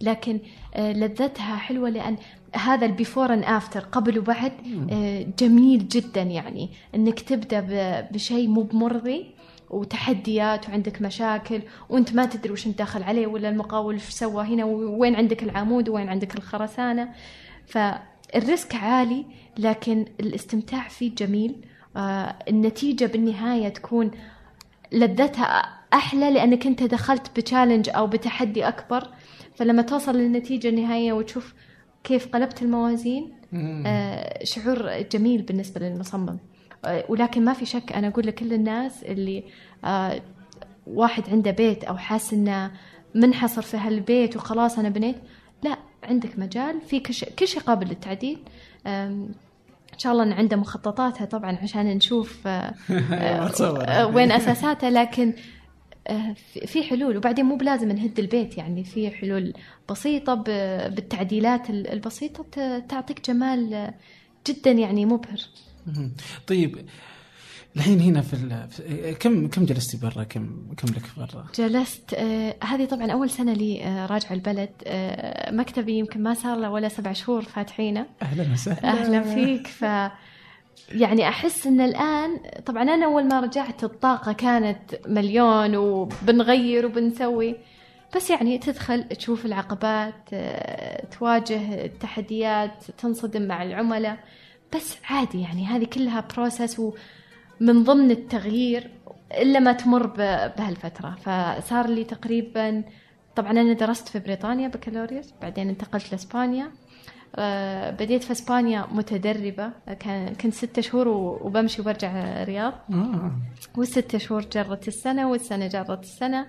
[0.01, 0.41] لكن
[0.75, 2.17] آه، لذتها حلوة لأن
[2.55, 4.53] هذا ال before and after قبل وبعد
[4.91, 6.71] آه، جميل جدا يعني.
[6.95, 7.61] إنك تبدأ
[8.13, 9.27] بشيء مو بمرضي
[9.73, 14.65] وتحديات وعندك مشاكل وانت ما تدري وش انت داخل عليه ولا المقاول وش سوى هنا
[14.65, 17.09] وين عندك العمود وين عندك الخرسانة.
[17.67, 19.27] فالريسك عالي
[19.59, 21.65] لكن الاستمتاع فيه جميل.
[21.97, 24.11] آه، النتيجة بالنهاية تكون
[24.93, 29.09] لذتها أحلى لأنك أنت دخلت بتشالنج أو بتحدي أكبر.
[29.55, 31.55] فلما توصل للنتيجة النهائية وتشوف
[32.05, 33.33] كيف قلبت الموازين
[33.87, 36.39] آه، شعور جميل بالنسبة للمصمم.
[37.09, 39.45] ولكن ما في شك أنا أقول لكل الناس اللي
[39.85, 40.23] آه،
[40.87, 42.71] واحد عنده بيت أو حاس إنه
[43.15, 45.17] منحصر في هالبيت وخلاص أنا بنيت
[45.63, 47.01] لا عندك مجال في
[47.39, 48.39] كل شيء قابل للتعديل
[48.87, 52.51] إن شاء الله إن عنده مخططاتها طبعا عشان نشوف آه،
[53.13, 53.83] آه،.
[53.85, 55.33] آه، وين أساساتها لكن
[56.07, 56.35] آه،
[56.67, 59.53] في حلول وبعدين مو بلازم نهد البيت يعني في حلول
[59.91, 60.35] بسيطة
[60.89, 63.95] بالتعديلات ال- البسيطة تعطيك جمال آه،
[64.47, 65.41] جدا يعني مبهر.
[66.47, 66.79] طيب
[67.77, 68.69] الحين هنا في, ال...
[68.71, 73.53] في كم كم جلستي برا؟ كم كم لك برا جلست آه هذه طبعا أول سنة
[73.53, 78.07] لي آه راجعه البلد آه مكتبي يمكن ما صار له ولا سبع شهور فاتحينه.
[78.23, 78.85] أهلا وسهلا.
[78.85, 79.85] أهلا فيك ف
[80.91, 87.57] يعني أحس إن الآن طبعا أنا أول ما رجعت الطاقة كانت مليون وبنغير وبنسوي
[88.17, 94.19] بس يعني تدخل تشوف العقبات آه، تواجه التحديات تنصدم مع العملاء.
[94.75, 98.91] بس عادي يعني هذه كلها بروسس ومن ضمن التغيير
[99.33, 100.07] إلا ما تمر
[100.57, 101.17] بهالفترة.
[101.21, 102.85] فصار لي تقريبا
[103.37, 106.71] طبعا أنا درست في بريطانيا بكالوريوس بعدين انتقلت لإسبانيا.
[107.37, 109.71] آه، بديت في إسبانيا متدربة.
[110.01, 113.33] كان كنت ستة شهور وبمشي وبرجع الرياض آه.
[113.77, 116.47] والستة شهور جرت السنة والسنة جرت السنة.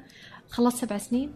[0.49, 1.31] خلصت سبع سنين.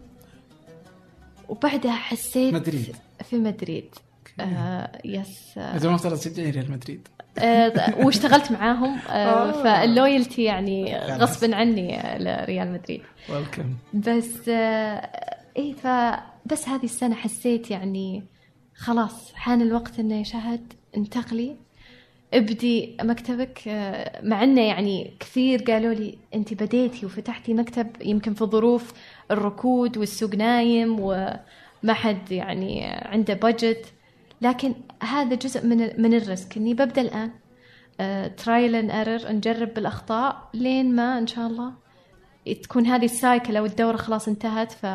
[1.48, 2.96] وبعدها حسيت مدريد.
[3.24, 3.94] في مدريد.
[4.40, 5.76] آه يس آه.
[5.76, 7.08] إذا مفترض تشجعي ريال مدريد.
[7.38, 9.62] آه واشتغلت معاهم آه, آه.
[9.62, 13.02] فال loyalty يعني غصبا عني لريال مدريد.
[13.30, 15.10] welcome بس آه
[15.56, 18.24] إيه فبس هذه السنة حسيت يعني
[18.74, 21.56] خلاص حان الوقت إنه يا شهد انتقلي
[22.34, 23.62] ابدي مكتبك.
[23.68, 28.92] آه، مع إنه يعني كثير قالوا لي انت بديتي وفتحتي مكتب يمكن في ظروف
[29.30, 33.92] الركود والسوق نايم وما حد يعني عنده budget
[34.40, 36.56] لكن هذا جزء من من ال risk.
[36.56, 37.30] إني ببدأ الآن
[38.36, 41.72] trial and error نجرب بالأخطاء لين ما إن شاء الله
[42.62, 44.86] تكون هذه ال cycle أو الدورة خلاص انتهت ف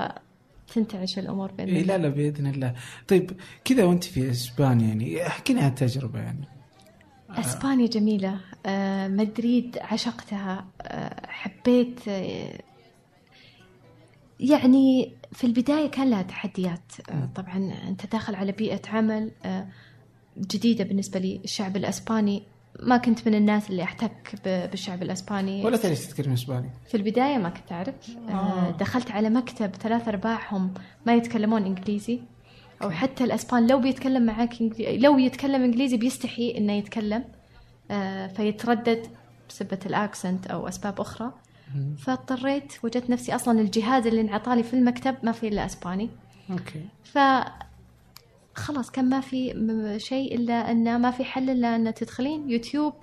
[0.74, 2.74] تنتعش الأمور بين إيه لا لا بإذن الله.
[3.08, 3.32] طيب
[3.66, 6.48] كذا وأنت في إسبانيا يعني احكينا عن التجربة يعني.
[7.30, 8.40] إسبانيا جميلة.
[8.66, 10.66] آه، مدريد عشقتها.
[10.82, 12.60] آه، حبيت آه،
[14.40, 16.94] يعني في البداية كان لها تحديات.
[17.36, 19.32] طبعا أنت داخل على بيئة عمل
[20.38, 22.44] جديدة بالنسبة لي الشعب الأسباني.
[22.80, 25.66] ما كنت من الناس اللي أحتك بالشعب الأسباني.
[25.66, 26.70] ولا تعرف تتكلم أسباني.
[26.88, 28.18] في البداية ما كنت أعرف.
[28.30, 28.72] آه.
[28.72, 30.74] دخلت على مكتب ثلاث أرباعهم
[31.06, 32.20] ما يتكلمون إنجليزي.
[32.82, 37.24] أو حتى الأسبان لو بيتكلم معاك إنجليزي لو يتكلم إنجليزي بيستحي إنه يتكلم.
[37.92, 39.08] آه فيتردد
[39.50, 41.34] بسبة الأكسنت أو أسباب أخرى.
[41.98, 46.10] فاضطريت وجدت نفسي أصلا الجهاز اللي انعطالي في المكتب ما فيه إلا إسباني.
[46.52, 46.86] okay.
[47.04, 47.18] ف
[48.56, 49.54] خلاص كان ما في
[49.98, 52.94] شيء إلا انه ما في حل إلا أن تدخلين يوتيوب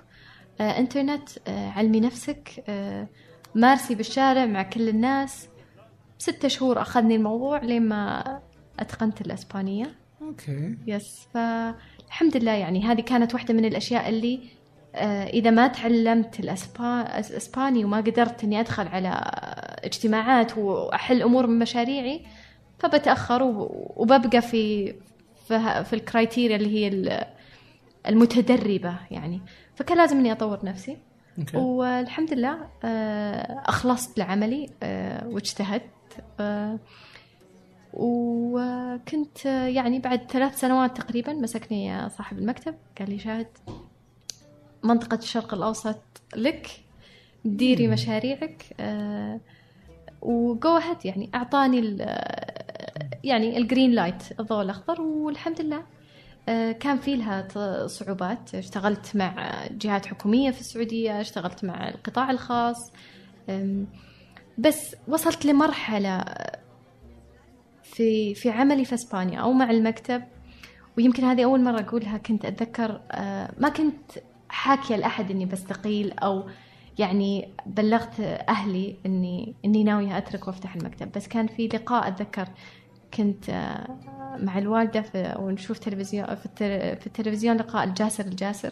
[0.60, 3.08] آه، إنترنت آه، علمي نفسك آه،
[3.54, 5.48] مارسي بالشارع مع كل الناس.
[6.18, 8.40] ستة شهور أخذني الموضوع لين ما
[8.78, 9.94] أتقنت الإسبانية.
[10.22, 10.76] okay.
[10.86, 14.40] yes فالحمد لله يعني هذه كانت واحدة من الأشياء اللي
[14.94, 19.20] آه، إذا ما تعلمت الإسباني وما قدرت إني أدخل على
[19.84, 22.26] اجتماعات وأحل أمور من مشاريعي
[22.78, 23.42] فبتأخر
[23.96, 24.94] وببقى في
[25.84, 27.26] في, الكرايتيريا اللي هي
[28.08, 29.40] المتدربة يعني.
[29.74, 30.96] فكان لازم إني أطور نفسي.
[31.40, 31.54] okay.
[31.54, 35.90] والحمد لله آه، أخلصت لعملي آه، واجتهدت
[37.92, 42.74] وكنت يعني بعد ثلاث سنوات تقريبا مسكني صاحب المكتب.
[42.98, 43.46] قال لي شاهد
[44.82, 46.02] منطقة الشرق الأوسط
[46.36, 46.70] لك
[47.44, 49.40] ديري مشاريعك آه
[50.22, 52.06] وجو يعني أعطاني
[53.24, 55.82] يعني ال green light الضوء الأخضر والحمد لله.
[56.48, 57.48] آه كان في لها
[57.86, 58.54] صعوبات.
[58.54, 62.92] اشتغلت مع جهات حكومية في السعودية اشتغلت مع القطاع الخاص.
[64.58, 66.24] بس وصلت لمرحلة
[67.82, 70.22] في في عملي في إسبانيا أو مع المكتب.
[70.98, 74.10] ويمكن هذه أول مرة أقولها كنت أتذكر آه، ما كنت
[74.50, 76.48] حاكية لأحد إني بستقيل أو
[76.98, 81.12] يعني بلغت أهلي اني إني ناوية أترك وأفتح المكتب.
[81.12, 82.48] بس كان في لقاء أتذكر
[83.14, 83.98] كنت آه،
[84.40, 88.70] مع الوالدة في ونشوف تلفزيون في التلفزيون لقاء الجاسر الجاسر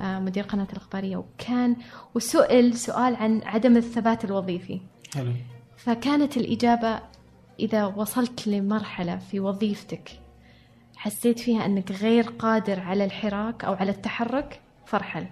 [0.00, 1.16] آه، مدير قناة الإخبارية.
[1.16, 1.76] وكان
[2.14, 4.80] وسئل سؤال عن عدم الثبات الوظيفي.
[5.14, 5.32] حلو.
[5.76, 7.00] فكانت الإجابة
[7.60, 10.10] إذا وصلت لمرحلة في وظيفتك
[10.96, 14.60] حسيت فيها أنك غير قادر على الحراك أو على التحرك
[14.92, 15.26] فارحل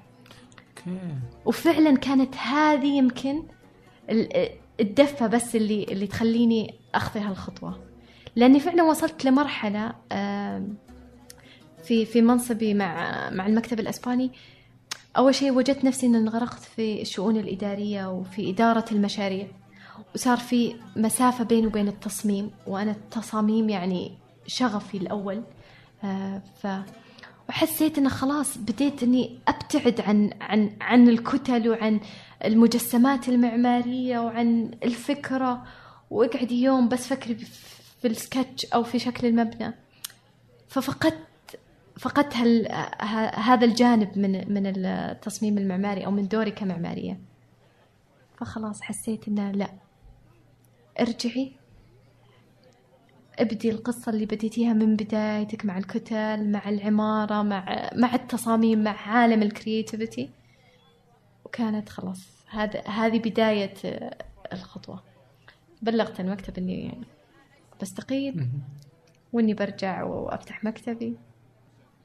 [1.45, 3.43] وفعلا كانت هذه يمكن
[4.81, 7.81] الدفة بس اللي اللي تخليني أخذ هالخطوة.
[8.37, 9.95] لأني فعلا وصلت لمرحلة
[11.85, 14.33] في في منصبي مع مع المكتب الإسباني.
[15.17, 19.47] أول شيء وجدت نفسي أن انغرقت في الشؤون الإدارية وفي إدارة المشاريع.
[20.15, 25.43] وصار في مسافة بيني وبين التصميم وأنا التصاميم يعني شغفي الأول.
[26.05, 26.67] آه، ف
[27.51, 32.01] وحسيت انه خلاص بديت إني أبتعد عن عن عن الكتل وعن
[32.45, 35.63] المجسمات المعمارية وعن الفكرة
[36.11, 37.35] وأقعد يوم بس فكري
[38.01, 39.75] في السكتش أو في شكل المبنى.
[40.69, 41.27] ففقدت
[41.99, 42.69] فقدت هال...
[43.35, 47.21] هذا الجانب من من التصميم المعماري أو من دوري كمعمارية.
[48.37, 49.71] فخلاص حسيت انه لا
[51.01, 51.53] أرجعي
[53.39, 59.43] ابدي القصة اللي بديتيها من بدايتك مع الكتل مع العمارة مع مع التصاميم مع عالم
[59.43, 60.31] الكرياتيفيتي.
[61.45, 63.75] وكانت خلاص هذا هذه بداية
[64.53, 65.03] الخطوة.
[65.83, 67.01] بلغت المكتب إني
[67.83, 68.49] بستقيل
[69.33, 71.17] وإني برجع وأفتح مكتبي.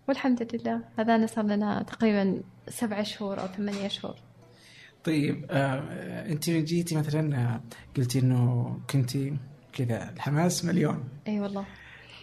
[0.08, 4.16] والحمد لله هذا صار لنا تقريبا سبعة شهور أو ثمانية شهور.
[5.04, 7.62] طيب آه أنت جيتي مثلا آه،
[7.98, 9.38] قلتي إنه كنتي
[9.76, 10.10] كذا.
[10.10, 11.04] الحماس مليون.
[11.28, 11.66] إي والله.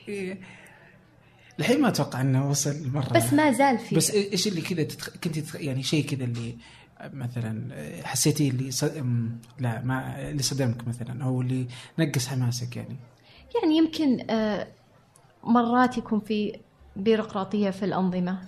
[0.09, 0.39] إيه
[1.59, 3.13] الحين ما أتوقع إنه وصل مرة.
[3.13, 3.97] بس ما زال في.
[3.97, 5.11] بس إيش اللي كذا تتخ...
[5.11, 5.57] كنت تتخ...
[5.57, 6.57] يعني شيء كذا اللي
[7.13, 8.85] مثلا حسيتي اللي ص...
[9.59, 11.67] لا ما اللي صدمك مثلا أو اللي
[11.99, 12.97] نقص حماسك يعني؟
[13.63, 14.67] يعني يمكن آه،
[15.45, 16.59] مرات يكون في
[16.97, 18.39] بيروقراطيه في الأنظمة.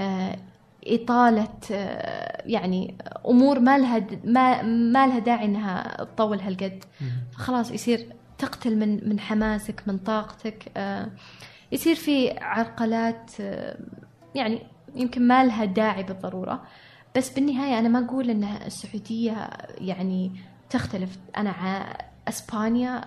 [0.00, 0.38] آه،
[0.86, 2.94] إطالة آه، يعني
[3.26, 6.84] أمور ما لها ما ما لها داعي إنها تطول هالقد.
[7.32, 8.06] خلاص يصير
[8.38, 10.72] تقتل من من حماسك من طاقتك
[11.72, 13.32] يصير في عرقلات
[14.34, 14.62] يعني
[14.94, 16.62] يمكن ما لها داعي بالضرورة.
[17.16, 20.32] بس بالنهاية أنا ما أقول ان السعودية يعني
[20.70, 21.18] تختلف.
[21.36, 21.50] أنا
[22.28, 23.04] إسبانيا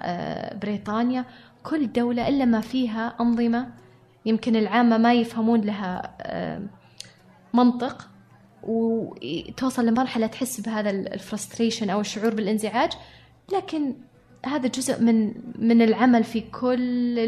[0.58, 1.26] بريطانيا
[1.64, 3.68] كل دولة إلا ما فيها أنظمة
[4.26, 6.18] يمكن العامة ما يفهمون لها
[7.54, 8.08] منطق
[8.64, 12.92] وتوصل لمرحلة تحس بهذا ال frustration أو الشعور بالانزعاج.
[13.54, 13.94] لكن
[14.46, 17.20] هذا جزء من من العمل في كل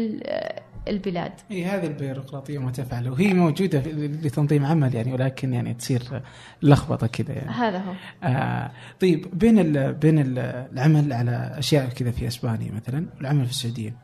[0.88, 1.32] البلاد.
[1.50, 3.80] إي هذه البيروقراطية ما تفعل وهي موجودة
[4.22, 6.22] لتنظيم عمل يعني ولكن يعني تصير
[6.62, 7.50] لخبطة كذا يعني.
[7.50, 7.92] هذا هو.
[8.22, 10.38] آه طيب بين ال بين ال
[10.72, 13.96] العمل على أشياء كذا في إسبانيا مثلا والعمل في السعودية.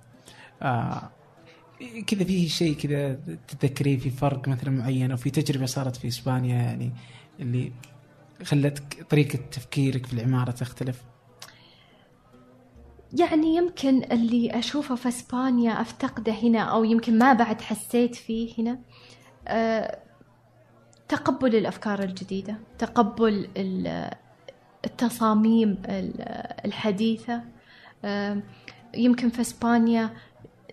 [0.63, 1.11] آه
[2.07, 3.19] كذا في شيء كذا
[3.49, 6.93] تتذكريه في فرق مثلا معين أو في تجربة صارت في إسبانيا يعني
[7.41, 7.73] اللي
[8.45, 11.03] خلتك طريقة تفكيرك في العمارة تختلف؟
[13.19, 18.79] يعني يمكن اللي أشوفه في إسبانيا أفتقده هنا أو يمكن ما بعد حسيت فيه هنا
[19.49, 19.99] أه
[21.09, 23.49] تقبل الأفكار الجديدة تقبل
[24.85, 25.83] التصاميم
[26.65, 27.43] الحديثة.
[28.05, 28.43] أه
[28.95, 30.11] يمكن في إسبانيا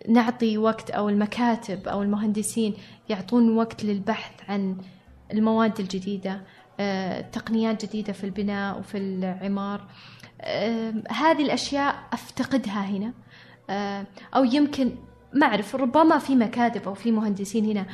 [0.10, 2.73] نعطي وقت أو المكاتب أو المهندسين
[3.10, 4.78] يعطون وقت للبحث عن
[5.34, 6.41] المواد الجديدة
[6.80, 9.88] أه تقنيات جديدة في البناء وفي العمار.
[11.10, 13.13] هذه الأشياء أفتقدها هنا.
[14.36, 14.95] أو يمكن
[15.34, 17.86] ما أعرف ربما في مكاتب أو في مهندسين هنا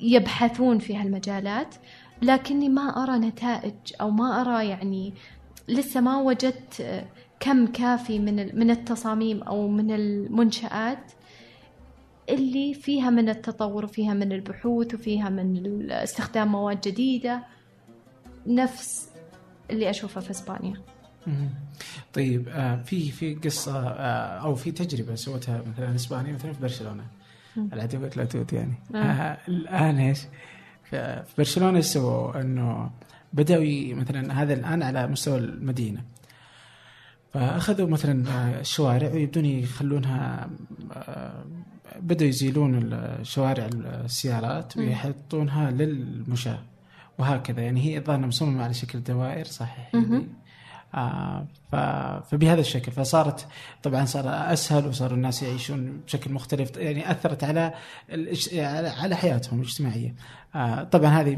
[0.00, 1.74] يبحثون في هالمجالات
[2.22, 5.14] لكني ما أرى نتائج أو ما أرى يعني
[5.68, 7.04] لسه ما وجدت
[7.40, 11.12] كم كافي من من التصاميم أو من المنشآت
[12.28, 17.42] اللي فيها من التطور وفيها من البحوث وفيها من استخدام مواد جديدة
[18.46, 19.08] نفس
[19.70, 20.82] اللي أشوفه في إسبانيا.
[22.14, 27.04] طيب آه في في قصة آه أو في تجربة سوتها مثلا اسبانيا مثلا في برشلونة.
[27.72, 28.74] العدوة لا توت يعني.
[28.94, 28.98] آه.
[28.98, 30.18] آه الآن إيش؟
[30.90, 32.90] في برشلونة إيش سووا؟ إنه
[33.32, 36.02] بدأوا مثلا هذا الآن على مستوى المدينة.
[37.34, 38.24] فأخذوا مثلا
[38.60, 40.50] الشوارع ويبدون يخلونها
[42.00, 42.90] بدأوا يزيلون
[43.22, 43.66] شوارع
[44.04, 46.58] السيارات ويحطونها للمشاة.
[47.18, 50.26] وهكذا يعني هي الظاهر مصممة على شكل دوائر صحيح يعني.
[52.22, 53.46] فبهذا الشكل فصارت
[53.82, 57.74] طبعا صار أسهل وصار الناس يعيشون بشكل مختلف يعني أثرت على
[59.02, 60.14] على حياتهم الاجتماعية.
[60.54, 61.30] آه طبعا هذه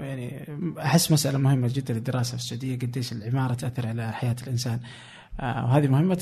[0.00, 4.80] يعني أحس مسألة مهمة جدا للدراسة في السعودية قديش العمارة تأثر على حياة الإنسان.
[5.40, 6.18] آه وهذه مهمة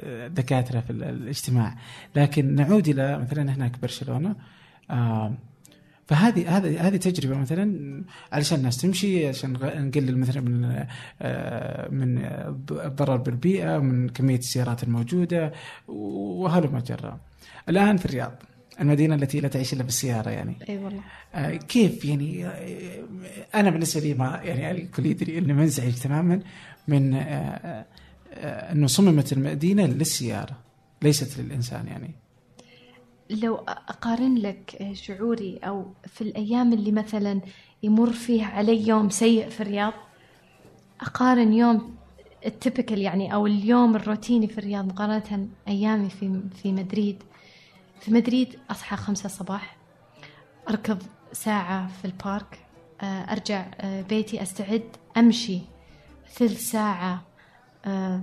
[0.00, 1.76] الدكاترة في الاجتماع
[2.16, 4.36] لكن نعود إلى مثلا هناك برشلونة
[4.90, 5.32] آه
[6.08, 10.84] فهذه هذه هذه تجربة مثلا علشان الناس تمشي عشان نقلل مثلا من
[11.22, 12.18] آه، من
[12.70, 15.52] الضرر بالبيئة من كمية السيارات الموجودة
[15.88, 17.18] وهلم جرى.
[17.68, 18.42] الآن في الرياض
[18.80, 20.56] المدينة التي لا تعيش إلا بالسيارة يعني.
[20.68, 21.00] أي والله.
[21.34, 23.04] آه، كيف يعني آه،
[23.54, 26.40] أنا بالنسبة لي ما يعني الكل يدري اني منزعج تماما
[26.88, 27.14] من
[28.34, 30.56] أنه صممت المدينة للسيارة
[31.02, 32.10] ليست للإنسان يعني.
[33.30, 37.40] لو أقارن لك شعوري أو في الأيام اللي مثلا
[37.82, 39.92] يمر فيها علي يوم سيء في الرياض
[41.00, 41.96] أقارن يوم
[42.46, 47.22] التبكل يعني أو اليوم الروتيني في الرياض مقارنة أيامي في في مدريد.
[48.00, 49.76] في مدريد أصحى خمسة الصباح
[50.68, 51.02] أركض
[51.32, 52.58] ساعة في البارك
[53.00, 55.60] آه، أرجع آه، بيتي أستعد أمشي
[56.34, 57.22] ثلث ساعة
[57.84, 58.22] آه،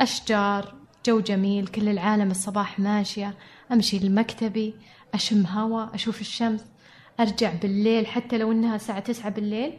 [0.00, 0.74] أشجار
[1.06, 3.34] جو جميل كل العالم الصباح ماشية.
[3.72, 4.74] أمشي لمكتبي
[5.14, 6.64] أشم هواء أشوف الشمس
[7.20, 9.72] أرجع بالليل حتى لو إنها الساعة تسعة بالليل.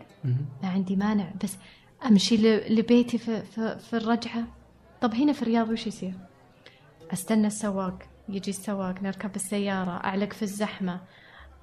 [0.63, 1.57] ما عندي مانع بس
[2.05, 2.37] أمشي
[2.69, 4.47] لبيتي في, في, في الرجعة.
[5.01, 6.13] طب هنا في الرياض وش يصير؟
[7.13, 11.01] أستنى السواق يجي السواق نركب السيارة أعلق في الزحمة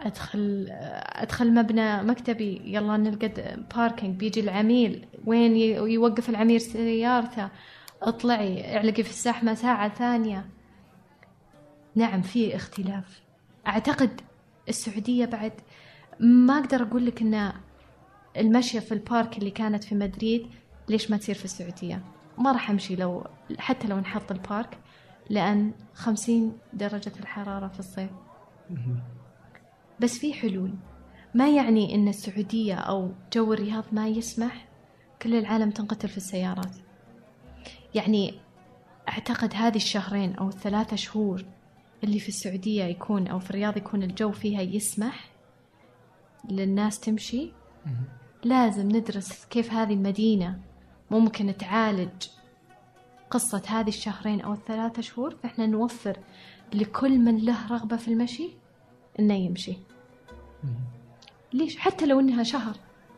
[0.01, 0.67] أدخل
[1.03, 5.07] أدخل مبنى مكتبي يلا نلقى باركينج بيجي العميل.
[5.25, 5.57] وين
[5.91, 7.49] يوقف العميل سيارته؟
[8.03, 10.47] اطلعي اعلقي في الزحمة ساعة ثانية.
[11.97, 13.23] نعم في اختلاف.
[13.67, 14.21] أعتقد
[14.69, 15.53] السعودية بعد
[16.21, 17.53] ما أقدر أقول لك أن
[18.37, 20.47] المشية في البارك اللي كانت في مدريد
[20.89, 22.03] ليش ما تصير في السعودية؟
[22.39, 23.27] ما راح أمشي لو
[23.59, 24.79] حتى لو نحط البارك
[25.31, 28.11] لأن خمسين درجة الحرارة في الصيف.
[30.01, 30.75] بس في حلول.
[31.35, 34.69] ما يعني أن السعودية أو جو الرياض ما يسمح
[35.23, 36.77] كل العالم تنقتل في السيارات.
[37.95, 38.35] يعني
[39.09, 41.45] أعتقد هذه الشهرين أو الثلاثة شهور
[42.05, 45.31] اللي في السعودية يكون أو في الرياض يكون الجو فيها يسمح
[46.51, 47.53] للناس تمشي.
[48.45, 50.61] لازم ندرس كيف هذه المدينة
[51.11, 52.29] ممكن تعالج
[53.31, 55.37] قصة هذه الشهرين أو الثلاثة شهور.
[55.43, 56.17] فإحنا نوفر
[56.75, 58.51] لكل من له رغبة في المشي
[59.19, 59.77] إنه يمشي.
[61.53, 62.77] ليش؟ حتى لو إنها شهر.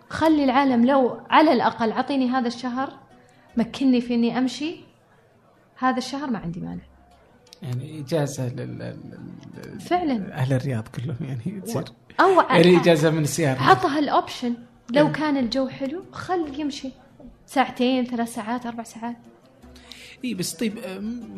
[0.09, 2.93] خلي العالم لو على الأقل عطيني هذا الشهر
[3.57, 4.81] مكني في إني أمشي
[5.79, 6.88] هذا الشهر ما عندي مانع.
[7.63, 8.97] يعني إجازة لل
[9.81, 10.35] فعلا.
[10.35, 11.85] أهل الرياض كلهم يعني تصير
[12.21, 13.63] أو يعني إجازة من السيارة.
[13.63, 14.55] عطها الأوبشن
[14.91, 15.13] لو إيه.
[15.13, 16.91] كان الجو حلو خل يمشي.
[17.47, 19.17] ساعتين ثلاث ساعات أربع ساعات.
[20.25, 20.79] اي بس طيب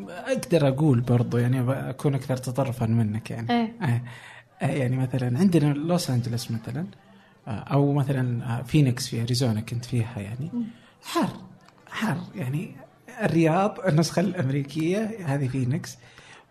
[0.08, 3.50] أقدر أقول برضو يعني أكون أكثر تطرفا منك يعني.
[3.50, 3.74] إيه.
[3.82, 4.02] آه.
[4.62, 6.86] آه، يعني مثلا عندنا لوس انجلوس مثلا
[7.48, 10.50] آه، أو مثلا آه، فينيكس في أريزونا كنت فيها يعني.
[11.02, 11.28] حر
[11.86, 12.76] حر يعني.
[13.22, 15.98] الرياض النسخة الأمريكية هذه فينيكس.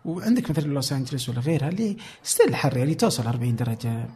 [0.04, 4.06] وعندك مثلا لوس أنجلوس ولا غيرها اللي still حر يعني توصل 40 درجة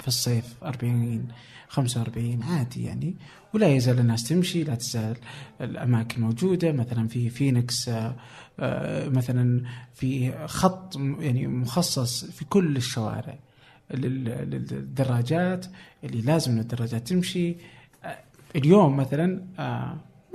[0.00, 1.28] في الصيف 40
[1.68, 3.16] 45 عادي يعني.
[3.54, 5.16] ولا يزال الناس تمشي لا تزال
[5.60, 6.72] الأماكن موجودة.
[6.72, 8.16] مثلا في فينيكس آه،
[8.60, 9.62] آه، مثلا
[9.94, 13.38] في خط يعني مخصص في كل الشوارع
[13.94, 15.66] لل- للدراجات
[16.04, 17.56] اللي لازم الدراجات تمشي.
[18.04, 18.18] آه،
[18.56, 19.44] اليوم مثلا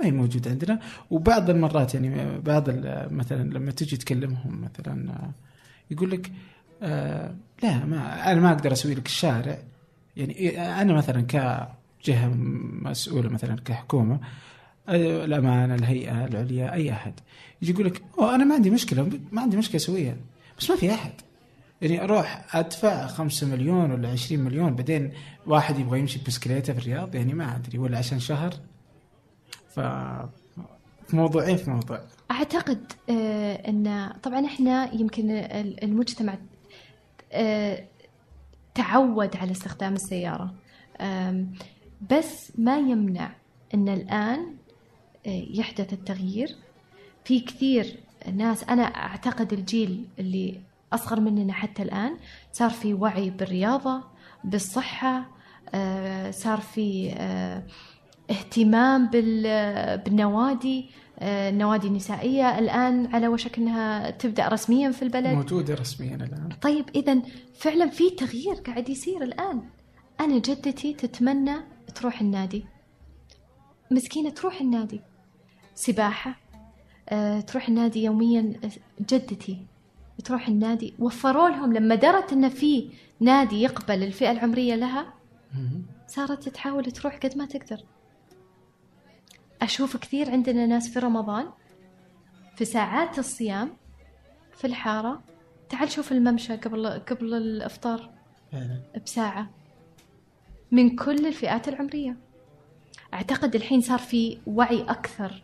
[0.00, 0.80] ما هي موجود عندنا.
[1.10, 2.70] وبعض المرات يعني بعض
[3.10, 5.30] مثلا لما تجي تكلمهم مثلا آه،
[5.90, 6.32] يقول لك
[6.82, 9.58] آه، لا ما أنا ما أقدر أسوي لك الشارع.
[10.16, 12.28] يعني أنا مثلا كجهة
[12.82, 14.20] مسؤولة مثلا كحكومة
[14.88, 17.12] آه، الامانه الهيئه العليا أي أحد.
[17.62, 20.16] يجي يقول لك أنا ما عندي مشكلة ما عندي مشكلة أسويها.
[20.58, 21.12] بس ما في أحد.
[21.82, 25.12] يعني أروح أدفع خمسة مليون ولا عشرين مليون بعدين
[25.46, 28.54] واحد يبغى يمشي بسكليته في الرياض يعني ما أدري ولا عشان شهر.
[29.74, 29.80] ف
[31.06, 32.00] في موضوعين في موضوع.
[32.30, 36.38] أعتقد آه أن طبعا إحنا يمكن ال- المجتمع
[37.32, 37.84] آه
[38.74, 40.54] تعود على استخدام السيارة.
[41.00, 41.52] آم،
[42.10, 43.30] بس ما يمنع
[43.74, 44.56] أن الآن
[45.26, 46.56] آه، يحدث التغيير.
[47.24, 47.96] في كثير
[48.32, 50.60] ناس أنا أعتقد الجيل اللي
[50.92, 52.16] أصغر مننا حتى الآن
[52.52, 54.02] صار في وعي بالرياضة
[54.44, 55.26] بالصحة
[55.74, 57.10] آه، صار في
[58.30, 65.74] اهتمام بال- بالنوادي آه، النوادي النسائية الآن على وشك أنها تبدأ رسميا في البلد؟ موجودة
[65.74, 66.48] رسميا الآن.
[66.62, 67.22] طيب إذا
[67.54, 69.62] فعلا في تغيير قاعد يصير الآن.
[70.20, 71.54] أنا جدتي تتمنى
[71.94, 72.64] تروح النادي.
[73.90, 75.00] مسكينة تروح النادي.
[75.74, 76.36] سباحة
[77.08, 78.52] آه، تروح النادي يوميا.
[79.00, 79.58] جدتي
[80.24, 80.94] تروح النادي.
[80.98, 82.88] وفروا لهم لما درت إن في
[83.20, 85.06] نادي يقبل الفئة العمرية لها
[86.06, 87.80] صارت تحاول تروح قد ما تقدر.
[89.62, 91.46] أشوف كثير عندنا ناس في رمضان
[92.56, 93.76] في ساعات الصيام
[94.52, 95.22] في الحارة.
[95.68, 98.10] تعال شوف الممشى قبل قبل الإفطار.
[98.52, 99.50] فعلا بساعة.
[100.70, 102.16] من كل الفئات العمرية.
[103.14, 105.42] أعتقد الحين صار في وعي أكثر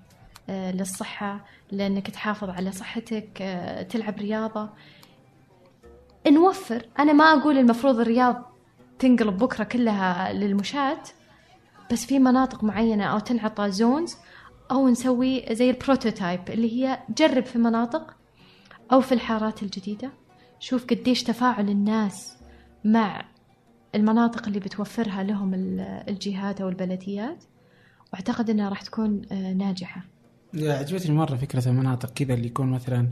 [0.51, 4.71] آه، للصحة لأنك تحافظ على صحتك آه، تلعب رياضة.
[6.29, 6.87] نوفر.
[6.99, 8.53] أنا ما أقول المفروض الرياض
[8.99, 11.03] تنقلب بكرة كلها للمشاة.
[11.93, 14.17] بس في مناطق معينة أو تنعطى زونز
[14.71, 18.17] أو نسوي زي البروتوتايب اللي هي جرب في مناطق
[18.93, 20.11] أو في الحارات الجديدة.
[20.61, 22.37] شوف قديش تفاعل الناس
[22.85, 23.25] مع
[23.95, 27.45] المناطق اللي بتوفرها لهم ال- الجهات أو البلديات.
[28.13, 30.05] وأعتقد أنها راح تكون آه، ناجحة.
[30.55, 33.09] عجبتني مرة فكرة المناطق كذا اللي يكون مثلا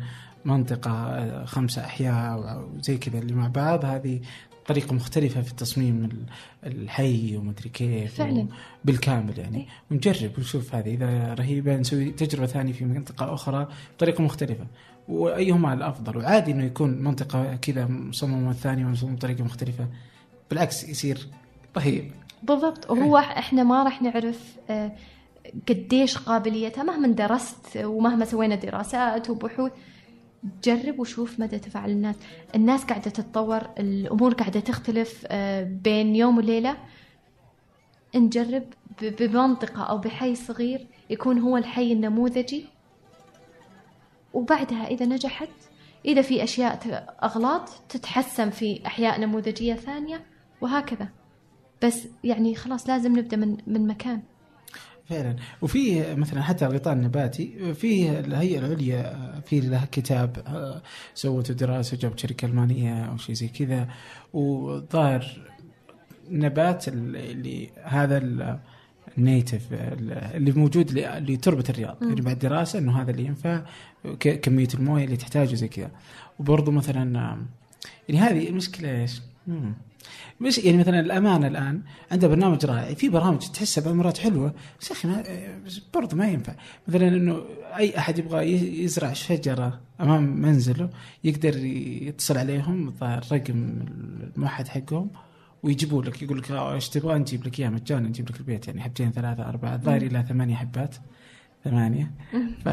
[0.48, 3.84] منطقة آه، خمسه أحياء أو أو زي كذا اللي مع بعض.
[3.84, 4.20] هذه
[4.66, 6.26] طريقة مختلفة في تصميم
[6.66, 8.46] الحي ومدري كيف فعلا.
[8.84, 9.58] بالكامل يعني.
[9.58, 9.66] إيه.
[9.90, 10.94] ونجرب ونشوف هذه.
[10.94, 14.66] إذا رهيبة نسوي تجربة ثانية في منطقة أخرى بطريقة مختلفة.
[15.08, 19.86] وأيهما الأفضل؟ وعادي إنه يكون منطقة كذا مصممة ثانية ومصممة بطريقة مختلفة.
[20.50, 21.26] بالعكس يصير
[21.76, 22.10] رهيب.
[22.42, 22.90] بالضبط.
[22.90, 24.92] وهو إحنا ما راح نعرف آه،
[25.68, 29.72] قديش قابليتها مهما درست ومهما سوينا دراسات وبحوث.
[30.64, 32.16] جرب وشوف مدى تفاعل الناس.
[32.54, 36.76] الناس قاعدة تتطور الأمور قاعدة تختلف آه، بين يوم وليلة.
[38.14, 38.64] نجرب
[39.02, 42.66] بمنطقة أو بحي صغير يكون هو الحي النموذجي.
[44.34, 45.50] وبعدها إذا نجحت
[46.04, 50.24] إذا في أشياء أغلاط تتحسن في أحياء نموذجية ثانية
[50.60, 51.08] وهكذا.
[51.84, 54.22] بس يعني خلاص لازم نبدأ من من مكان.
[55.08, 60.82] فعلا وفي مثلا حتى الغطاء النباتي في الهيئة العليا في لها كتاب آه،
[61.14, 63.88] سوته دراسة جابت شركة ألمانية أو شيء زي كذا
[64.32, 65.26] وظاهر
[66.30, 68.58] نبات ال- اللي هذا ال-
[69.18, 72.02] النيتف اللي موجود لتربة الرياض.
[72.02, 73.62] يعني بعد دراسة إنه هذا اللي ينفع
[74.20, 75.90] كمية الموية اللي تحتاجه زي كذا
[76.38, 77.36] وبرضه مثلا
[78.08, 79.74] يعني هذه المشكلة إيش؟ مم.
[80.40, 81.82] مش يعني مثلا الامانه الآن
[82.12, 85.24] عندها برنامج رائع في برامج تحسها المرات حلوة بس يا أخي ما
[85.66, 86.54] بس برضه ما ينفع.
[86.88, 87.42] مثلا إنه
[87.76, 90.90] أي أحد يبغى يزرع شجرة أمام منزله
[91.24, 93.84] يقدر يتصل عليهم رقم
[94.36, 95.10] الموحد حقهم
[95.62, 98.66] ويجيبوا لك يقول لك آه، إيش تبغى؟ نجيب لك إياه مجانا نجيب لك البيت.
[98.68, 100.94] يعني حبتين ثلاثة أربعة الظاهر إلى ثمانية حبات
[101.64, 102.10] ثمانية.
[102.64, 102.68] ف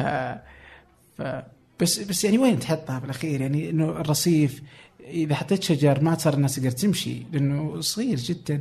[1.16, 1.42] ف
[1.80, 4.62] بس بس يعني وين تحطها بالأخير؟ يعني إنه الرصيف
[5.06, 8.60] إذا حطيت شجر ما صار الناس تقدر تمشي لأنه صغير جدا.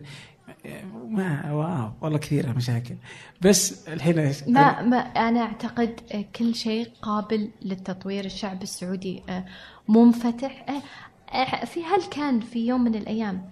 [1.10, 2.96] ما واو والله كثيرة مشاكل.
[3.42, 8.26] بس الحين؟ ما, ما أنا أعتقد آه، كل شيء قابل للتطوير.
[8.26, 9.46] الشعب السعودي آه،
[9.88, 10.66] منفتح.
[10.70, 13.50] آه، في هل كان في يوم من الأيام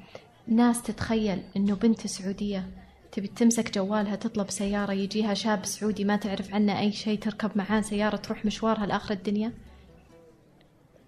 [0.48, 2.70] ناس تتخيل إنه بنت سعودية
[3.12, 7.82] تبي تمسك جوالها تطلب سيارة يجيها شاب سعودي ما تعرف عنه أي شيء تركب معاه
[7.82, 9.52] سيارة تروح مشوارها لآخر الدنيا؟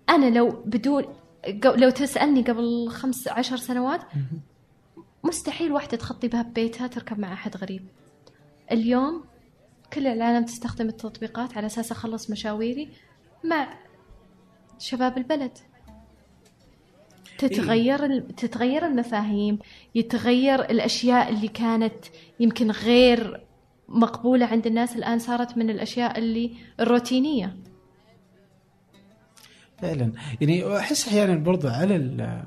[0.10, 1.06] أنا لو بدون
[1.66, 4.02] لو تسألني قبل خمس عشر سنوات
[5.24, 7.86] مستحيل واحدة تخطي باب بيتها تركب مع أحد غريب.
[8.72, 9.24] اليوم
[9.94, 12.90] كل العالم تستخدم التطبيقات على أساس أخلص مشاويري
[13.44, 13.68] مع
[14.80, 15.58] شباب البلد.
[17.38, 19.60] تتغير ال- تتغير المفاهيم
[19.96, 22.06] يتغير الأشياء اللي كانت
[22.40, 23.42] يمكن غير
[23.90, 27.58] مقبولة عند الناس الآن صارت من الأشياء اللي الروتينية.
[29.82, 30.12] فعلا.
[30.42, 32.44] يعني أحس أحيانا برضو على ال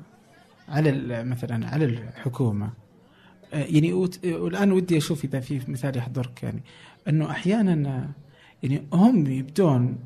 [0.69, 2.69] على ال مثلا على الحكومة.
[3.53, 6.61] يعني والان ودي أشوف إذا في مثال يحضرك يعني.
[7.07, 8.09] أنه أحيانا
[8.63, 9.97] يعني هم يبدون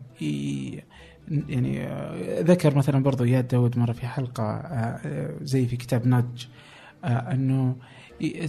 [1.32, 1.88] يعني
[2.42, 6.46] ذكر مثلا برضو اياد داود مرة في حلقة آه، آه، زي في كتاب نضج
[7.04, 7.76] آه، أنه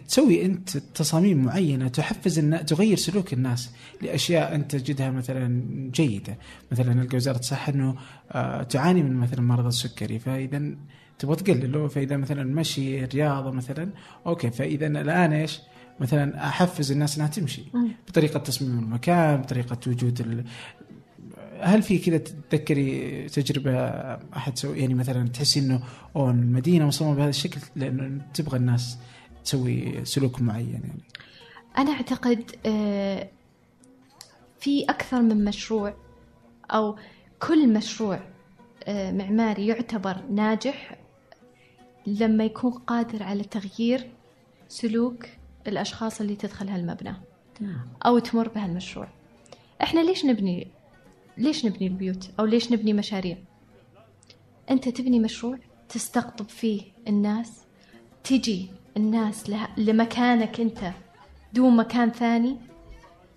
[0.08, 3.70] تسوي أنت تصاميم معينة تحفز الناس تغير سلوك الناس
[4.02, 6.38] لأشياء أنت تجدها مثلا جيدة
[6.72, 7.94] مثلا نلقى وزارة الصحة إنه
[8.32, 10.74] آه، تعاني من مثلا مرض السكري فإذا
[11.18, 13.90] تبغى تقلله فإذا مثلا مشي رياضة مثلا
[14.26, 15.60] أوكي فإذا الآن إيش؟
[16.00, 17.62] مثلا أحفز الناس إنها تمشي.
[18.08, 20.44] بطريقة تصميم المكان بطريقة وجود ال...
[21.60, 23.74] هل في كذا تتذكري تجربة
[24.36, 25.80] أحد سوي يعني مثلا تحسي إنه
[26.16, 28.98] أوه المدينة مصممة بهذا الشكل لأنه تبغى الناس
[29.44, 31.02] تسوي سلوك معين يعني؟
[31.78, 33.28] أنا أعتقد آه،
[34.58, 35.94] في أكثر من مشروع
[36.70, 36.96] أو
[37.38, 38.20] كل مشروع
[38.84, 40.98] آه، معماري يعتبر ناجح
[42.06, 44.10] لما يكون قادر على تغيير
[44.68, 45.26] سلوك
[45.66, 47.14] الأشخاص اللي تدخل هالمبنى
[48.06, 49.08] أو تمر بهالمشروع.
[49.82, 50.68] إحنا ليش نبني
[51.38, 53.36] ليش نبني البيوت أو ليش نبني مشاريع؟
[54.70, 57.52] أنت تبني مشروع تستقطب فيه الناس
[58.24, 59.50] تجي الناس.
[59.76, 60.92] لمكانك أنت
[61.52, 62.56] دون مكان ثاني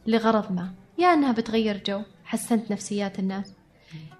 [0.08, 0.74] لغرض ما.
[0.98, 3.54] يا أنها بتغير جو حسنت نفسيات الناس.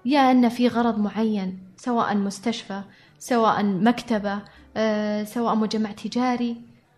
[0.04, 2.82] يا أن في غرض معين سواء مستشفى
[3.18, 4.42] سواء مكتبة
[4.76, 6.56] آه، سواء مجمع تجاري.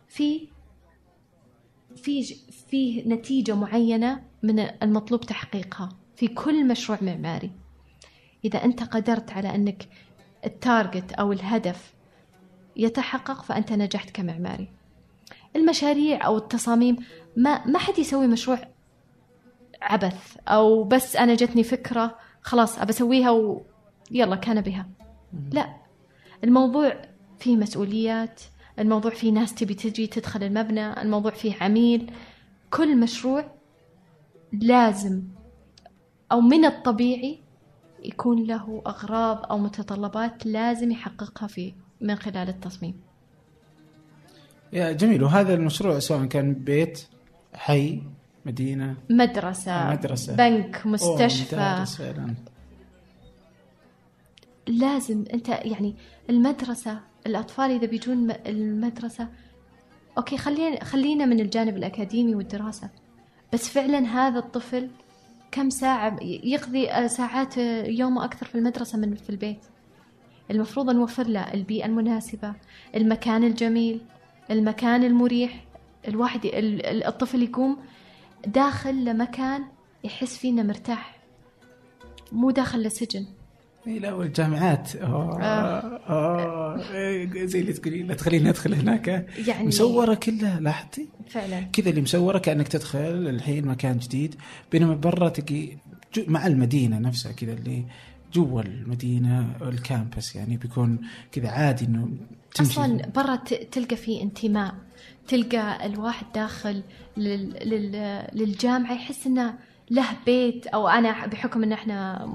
[0.08, 0.48] في
[1.96, 2.22] في
[2.70, 7.50] في نتيجة معينة من المطلوب تحقيقها في كل مشروع معماري.
[8.44, 9.88] إذا أنت قدرت على أنك
[10.44, 11.94] التارجت أو الهدف
[12.80, 14.68] يتحقق فأنت نجحت كمعماري.
[15.56, 16.96] المشاريع أو التصاميم
[17.36, 18.58] ما ما حد يسوي مشروع
[19.82, 24.88] عبث أو بس أنا جتني فكرة خلاص أبى أسويها ويلا كان بها.
[25.52, 25.76] لا.
[26.44, 27.02] الموضوع
[27.38, 28.40] فيه مسؤوليات
[28.78, 32.12] الموضوع فيه ناس تبي تجي تدخل المبنى الموضوع فيه عميل.
[32.70, 33.44] كل مشروع
[34.52, 35.22] لازم
[36.32, 37.38] أو من الطبيعي
[38.04, 42.94] يكون له أغراض أو متطلبات لازم يحققها في من خلال التصميم.
[44.72, 47.02] يا جميل وهذا المشروع سواء كان بيت
[47.54, 48.02] حي
[48.46, 50.36] مدينة مدرسة مدرسة.
[50.36, 51.84] بنك مستشفى.
[54.66, 55.94] لازم أنت يعني
[56.30, 59.28] المدرسة الأطفال إذا بيجون المدرسة
[60.18, 62.90] أوكي خلينا خلينا من الجانب الأكاديمي والدراسة.
[63.52, 64.88] بس فعلا هذا الطفل
[65.50, 69.60] كم ساعة يقضي آه، ساعات آه، يومه أكثر في المدرسة من في البيت؟
[70.50, 72.52] المفروض نوفر له البيئة المناسبة
[72.96, 74.00] المكان الجميل
[74.50, 75.64] المكان المريح
[76.08, 77.76] الواحد ال- ال- الطفل يقوم
[78.46, 79.64] داخل لمكان
[80.04, 81.16] يحس فيه إنه مرتاح
[82.32, 83.26] مو داخل لسجن
[83.86, 85.42] اي لا والجامعات أوه.
[85.42, 86.92] أوه.
[86.94, 89.08] إيه، زي اللي تقولي لا تخليني أدخل هناك
[89.48, 92.98] يعني مسورة كلها لاحظتي فعلا كذا اللي مسورة كأنك تدخل
[93.28, 94.34] الحين مكان جديد
[94.72, 95.32] بينما برا
[96.14, 97.84] جو- مع المدينة نفسها كذا اللي
[98.32, 100.98] جوا المدينة ال campus يعني بيكون
[101.32, 102.08] كذا عادي إنه
[102.54, 102.70] تمشي.
[102.72, 103.36] أصلا برا
[103.72, 104.74] تلقى فيه انتماء
[105.28, 106.82] تلقى الواحد داخل
[107.16, 107.50] لل...
[107.68, 108.26] لل...
[108.32, 109.54] للجامعة يحس إنه
[109.90, 112.26] له بيت أو أنا بحكم إن إحنا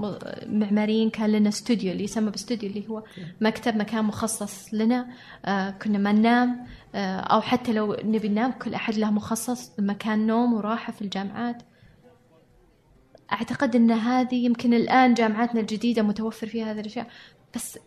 [0.46, 3.02] معماريين كان لنا استوديو اللي يسمى باستوديو اللي هو
[3.40, 5.06] مكتب مكان مخصص لنا
[5.44, 10.26] آه كنا ما ننام آه أو حتى لو نبي ننام كل أحد له مخصص مكان
[10.26, 11.62] نوم وراحة في الجامعات.
[13.32, 17.06] أعتقد إن هذه يمكن الآن جامعاتنا الجديدة متوفر فيها هذه الأشياء
[17.54, 17.78] بس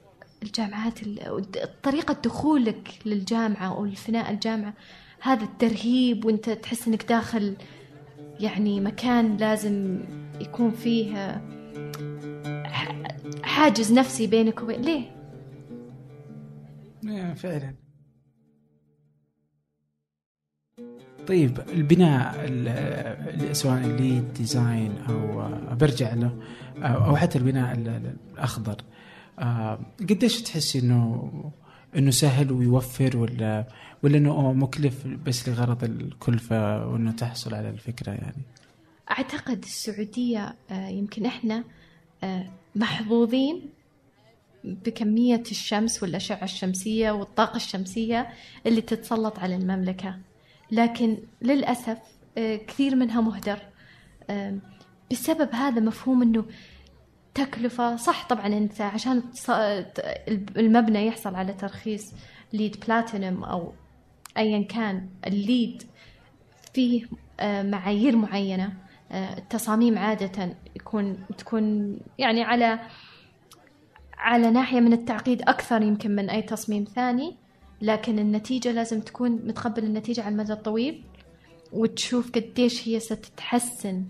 [0.44, 1.42] الجامعات ال-
[1.84, 4.74] طريقة دخولك للجامعة أو الفناء الجامعة
[5.22, 7.56] هذا الترهيب وإنت تحس إنك داخل
[8.40, 10.00] يعني مكان لازم
[10.42, 11.42] يكون فيه
[13.44, 15.12] حاجز نفسي بينك وبين ليه؟
[17.34, 17.76] فعلا
[21.30, 22.68] طيب البناء ال-
[23.50, 26.38] ال- سواء ال LEED design أو برجع له
[26.78, 28.76] أو حتى البناء ال- ال- الأخضر
[29.40, 31.32] آه، قديش تحسي إنه
[31.96, 33.68] إنه سهل ويوفر ولا
[34.04, 38.44] ولا إنه مكلف بس لغرض الكلفة وإنه تحصل على الفكرة يعني؟
[39.12, 41.64] أعتقد السعودية آه، يمكن إحنا
[42.24, 43.62] آه، محظوظين
[44.64, 48.28] بكمية الشمس والأشعة الشمسية والطاقة الشمسية
[48.66, 50.18] اللي تتسلط على المملكة.
[50.72, 51.98] لكن للأسف
[52.38, 53.60] آه، كثير منها مهدر.
[54.30, 54.58] آه،
[55.12, 56.46] بسبب هذا مفهوم إنه
[57.34, 59.24] تكلفة صح طبعا انت عشان
[60.58, 62.14] المبنى يحصل على ترخيص
[62.54, 63.74] ليد بلاتينوم أو
[64.38, 65.84] ايا كان الليد
[66.74, 67.06] فيه
[67.40, 68.74] آه، معايير معينة
[69.12, 72.80] التصاميم عادة يكون تكون يعني على
[74.20, 77.38] على ناحية من التعقيد أكثر يمكن من أي تصميم ثاني.
[77.82, 81.04] لكن النتيجة لازم تكون متقبل النتيجة على المدى الطويل
[81.74, 84.06] وتشوف قديش هي ستتحسن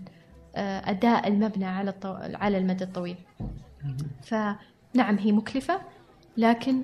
[0.56, 2.12] آه، أداء المبنى على الطو...
[2.14, 3.16] على المدى الطويل.
[4.22, 5.80] فنعم هي مكلفة
[6.36, 6.82] لكن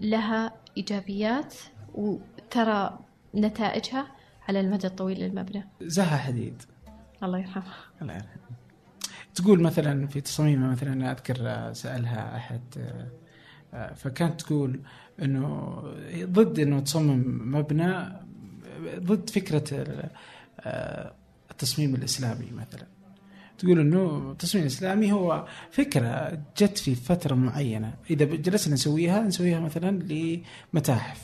[0.00, 1.54] لها إيجابيات
[1.94, 2.98] وترى
[3.34, 4.06] نتائجها
[4.48, 5.68] على المدى الطويل للمبنى.
[5.82, 6.62] زها حديد.
[7.22, 7.74] الله يرحمها.
[8.02, 8.42] الله يرحمه
[9.34, 12.60] تقول مثلا في تصاميمها مثلا أذكر آه، سألها أحد
[13.74, 14.80] آه، فكانت تقول
[15.22, 15.82] إنه
[16.24, 18.22] ضد إنه تصمم مبنى
[18.98, 19.84] ضد فكرة
[20.60, 21.14] آه،
[21.50, 22.86] التصميم الإسلامي مثلا.
[23.58, 27.94] تقول إنه التصميم الإسلامي هو فكرة جت في فترة معينة.
[28.10, 29.90] إذا جلسنا نسويها نسويها مثلا
[30.74, 31.22] لمتاحف.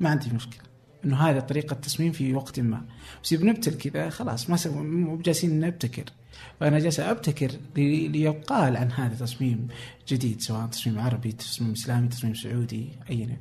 [0.00, 0.62] ما عندي مشكلة.
[1.04, 2.84] إنه هذا طريقة تصميم في وقت ما.
[3.24, 6.04] بس بنبتل كذا خلاص ما مو بجالسين نبتكر.
[6.60, 9.68] فانا جالس أبتكر لي- ليقال عن هذا تصميم
[10.08, 13.36] جديد سواء تصميم عربي تصميم إسلامي تصميم سعودي ايا يكن.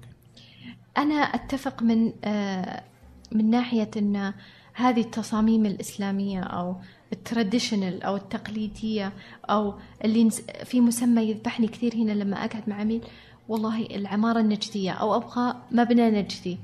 [0.97, 2.83] أنا أتفق من آه،
[3.31, 4.33] من ناحية أن
[4.73, 6.75] هذه التصاميم الإسلامية أو
[7.13, 9.13] التراديشنال أو التقليدية
[9.49, 9.73] أو
[10.05, 10.29] اللي
[10.63, 13.01] في مسمى يذبحني كثير هنا لما أقعد مع عميل
[13.47, 16.57] والله العمارة النجدية أو أبغى مبنى نجدي.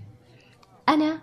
[0.90, 1.22] أنا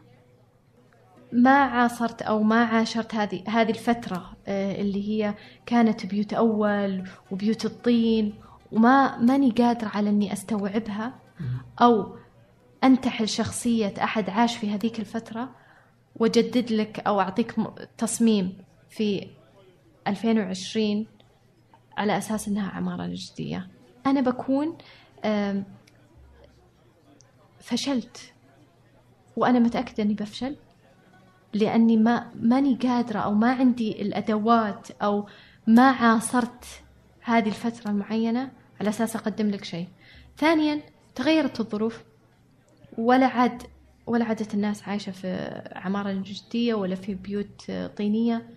[1.32, 5.34] ما عاصرت أو ما عاشرت هذه هذه الفترة آه، اللي هي
[5.66, 8.34] كانت بيوت أول وبيوت الطين
[8.72, 11.14] وما ماني قادرة على إني أستوعبها.
[11.82, 12.16] أو
[12.84, 15.50] أنتحل شخصية أحد عاش في هذيك الفترة
[16.16, 18.56] وأجدد لك أو أعطيك م- تصميم
[18.90, 19.26] في
[20.06, 21.06] 2020
[21.96, 23.68] على أساس أنها عمارة نجدية
[24.06, 24.76] أنا بكون
[27.60, 28.32] فشلت.
[29.36, 30.56] وأنا متأكدة أني بفشل.
[31.54, 35.26] لأني ما ماني قادرة أو ما عندي الأدوات أو
[35.66, 36.64] ما عاصرت
[37.20, 38.50] هذه الفترة المعينة
[38.80, 39.88] على أساس أقدم لك شيء.
[40.38, 40.80] ثانيا
[41.14, 42.02] تغيرت الظروف
[42.98, 43.62] ولا عاد
[44.06, 48.50] ولا عادت الناس عايشة في عمارة جدية ولا في بيوت طينية.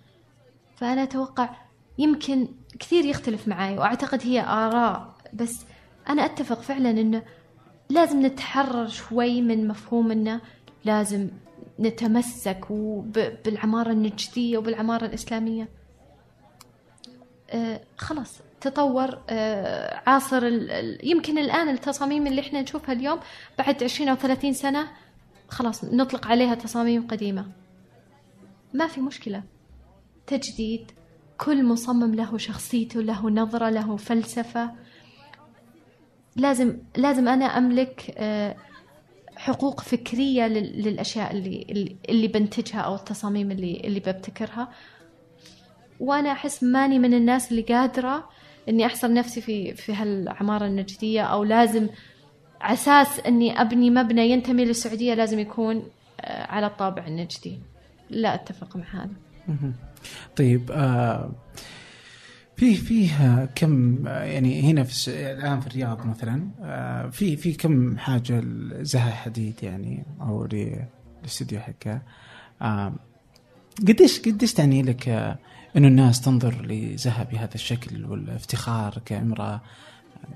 [0.76, 1.50] فأنا أتوقع
[1.98, 2.48] يمكن
[2.80, 5.16] كثير يختلف معي وأعتقد هي آراء.
[5.34, 5.66] بس
[6.10, 7.24] أنا أتفق فعلا أنه
[7.90, 10.42] لازم نتحرر شوي من مفهوم أنه
[10.86, 11.30] لازم
[11.80, 12.72] نتمسك
[13.46, 15.70] بالعمارة النجدية وبالعمارة الإسلامية.
[17.50, 20.44] آه خلاص تطور آه عاصر
[21.04, 23.20] يمكن الآن التصاميم اللي إحنا نشوفها اليوم
[23.58, 24.88] بعد 20 أو 30 سنة
[25.50, 27.46] خلاص نطلق عليها تصاميم قديمة.
[28.74, 29.44] ما في مشكلة.
[30.28, 30.92] تجديد
[31.38, 34.72] كل مصمم له شخصيته له نظرة له فلسفة.
[36.36, 38.56] لازم لازم أنا أملك آه
[39.46, 44.70] حقوق فكرية للأشياء اللي اللي بنتجها أو التصاميم اللي اللي ببتكرها.
[46.00, 48.30] وأنا أحس ماني من الناس اللي قادرة
[48.70, 51.88] إني أحصر نفسي في في هالعمارة النجدية أو لازم
[52.62, 55.84] أساس إني أبني مبنى ينتمي للسعودية لازم يكون
[56.22, 57.60] آه، على الطابع النجدي.
[58.10, 59.10] لا أتفق مع هذا.
[60.36, 61.32] طيب آه
[62.58, 68.40] في فيه كم يعني هنا في الآن في الرياض مثلا آه، في في كم حاجة
[68.42, 72.02] لزها حديد يعني أو للاستديو حقه.
[72.62, 72.94] آه،
[73.88, 75.38] قديش قديش تعني لك آه،
[75.78, 79.62] إنه الناس تنظر لزها بهذا الشكل والافتخار كامراه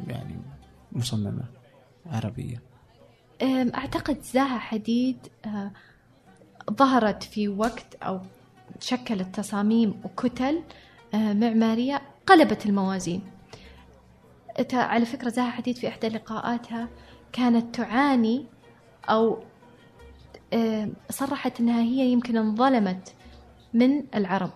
[0.07, 0.35] يعني
[0.91, 1.43] مصممة
[2.05, 2.61] عربية؟
[3.75, 5.17] أعتقد زها حديد
[6.71, 8.21] ظهرت في وقت أو
[8.79, 10.61] شكلت تصاميم وكتل
[11.13, 13.21] معمارية قلبت الموازين.
[14.73, 16.89] على فكرة زاها حديد في إحدى لقاءاتها
[17.33, 18.45] كانت تعاني
[19.09, 19.43] أو
[20.53, 23.13] آه، صرحت أنها هي يمكن انظلمت
[23.73, 24.51] من العرب.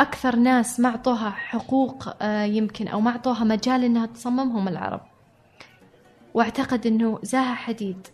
[0.00, 5.00] أكثر ناس ما أعطوها حقوق آه، يمكن أو ما أعطوها مجال أنها تصمم هم العرب.
[6.34, 8.06] واعتقد أنه زاها حديد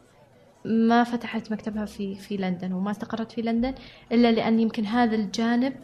[0.64, 3.74] ما فتحت مكتبها في في لندن وما استقرت في لندن
[4.12, 5.74] إلا لأن يمكن هذا الجانب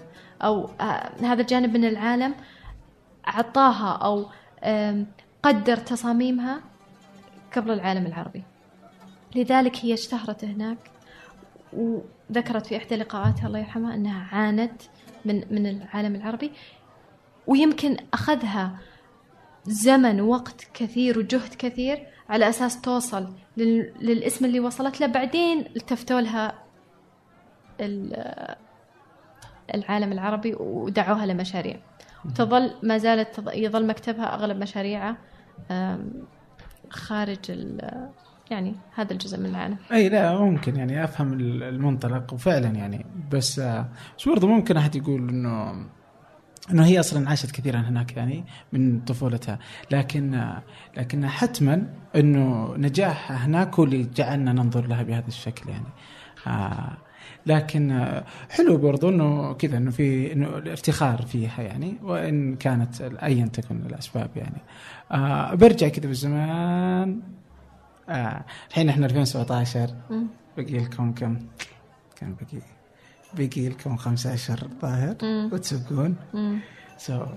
[0.42, 2.34] أو آه هذا الجانب من العالم
[3.28, 4.26] أعطاها أو
[5.42, 6.60] قدر تصاميمها
[7.56, 8.42] قبل العالم العربي.
[9.36, 10.78] لذلك هي اشتهرت هناك
[11.72, 14.82] وذكرت في إحدى لقاءاتها الله يرحمها أنها عانت
[15.24, 16.52] من من العالم العربي.
[17.46, 18.78] ويمكن أخذها
[19.64, 25.06] زمن ووقت كثير وجهد كثير على أساس توصل للاسم اللي وصلت له.
[25.06, 26.54] بعدين التفتوا لها
[29.74, 31.76] العالم العربي ودعوها لمشاريع.
[32.34, 35.16] تظل ما زالت يظل مكتبها أغلب مشاريعها
[36.90, 37.50] خارج
[38.50, 39.76] يعني هذا الجزء من العالم.
[39.92, 43.06] أي لا ممكن يعني أفهم المنطلق وفعلا يعني.
[43.30, 43.88] بس آه،
[44.18, 45.86] بس برضه ممكن أحد يقول إنه
[46.70, 49.58] إنه هي أصلا عاشت كثيرا هناك يعني من طفولتها.
[49.90, 50.52] لكن
[50.96, 51.86] لكن حتما
[52.16, 55.86] إنه نجاحها هناك هو اللي جعلنا ننظر لها بهذا الشكل يعني.
[56.46, 56.96] آه
[57.46, 58.04] لكن
[58.50, 64.30] حلو برضو إنه كذا إنه في إنه الإفتخار فيها يعني وإن كانت ايا تكن الأسباب
[64.36, 64.62] يعني.
[65.12, 67.20] آه برجع كذا بالزمان.
[68.08, 69.90] آه الحين إحنا 2017
[70.56, 71.38] بقي لكم كم؟
[72.16, 72.62] كم بقي؟
[73.34, 75.16] بقي لكم خمسة أشهر الظاهر
[75.52, 76.16] وتسوقون.
[76.98, 77.28] سو so,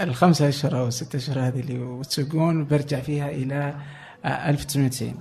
[0.00, 3.74] الخمسة أشهر أو الستة أشهر هذه اللي وتسوقون برجع فيها إلى
[4.24, 5.14] 1990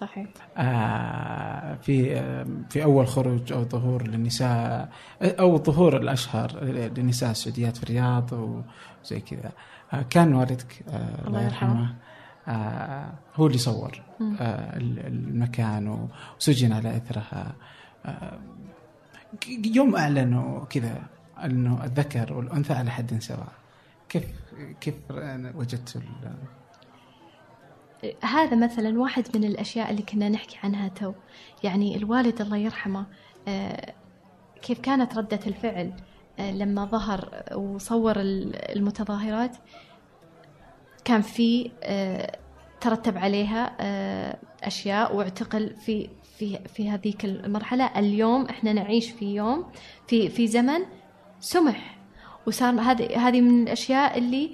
[0.00, 0.26] صحيح.
[0.56, 4.88] آه في آه في أول خروج أو ظهور للنساء
[5.22, 9.52] أو ظهور الأشهر للنساء السعوديات في الرياض وزي كذا.
[9.92, 11.94] آه كان والدك آه الله يرحمه.
[12.48, 14.02] آه هو اللي صور
[14.40, 17.54] آه المكان وسجن على إثرها.
[18.06, 18.38] آه
[19.74, 21.02] يوم أعلنوا كذا
[21.44, 23.52] أنه الذكر والأنثى على حد سواء
[24.08, 24.24] كيف
[24.80, 24.94] كيف
[25.54, 26.02] وجدت
[28.22, 31.12] هذا مثلا واحد من الأشياء اللي كنا نحكي عنها تو.
[31.64, 33.06] يعني الوالد الله يرحمه
[33.48, 33.94] آه،
[34.62, 35.92] كيف كانت ردة الفعل
[36.38, 39.56] آه، لما ظهر وصور المتظاهرات
[41.04, 42.38] كان في آه،
[42.80, 43.76] ترتب عليها
[44.62, 47.98] أشياء واعتقل في في في هذيك المرحلة.
[47.98, 49.66] اليوم إحنا نعيش في يوم
[50.06, 50.80] في في زمن
[51.40, 51.96] سمح.
[52.46, 54.50] وصار هذه هذه من الأشياء اللي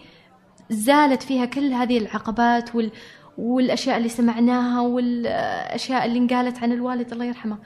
[0.71, 2.91] زالت فيها كل هذه العقبات وال
[3.39, 7.59] والأشياء اللي سمعناها والأشياء اللي انقالت عن الوالد الله يرحمه.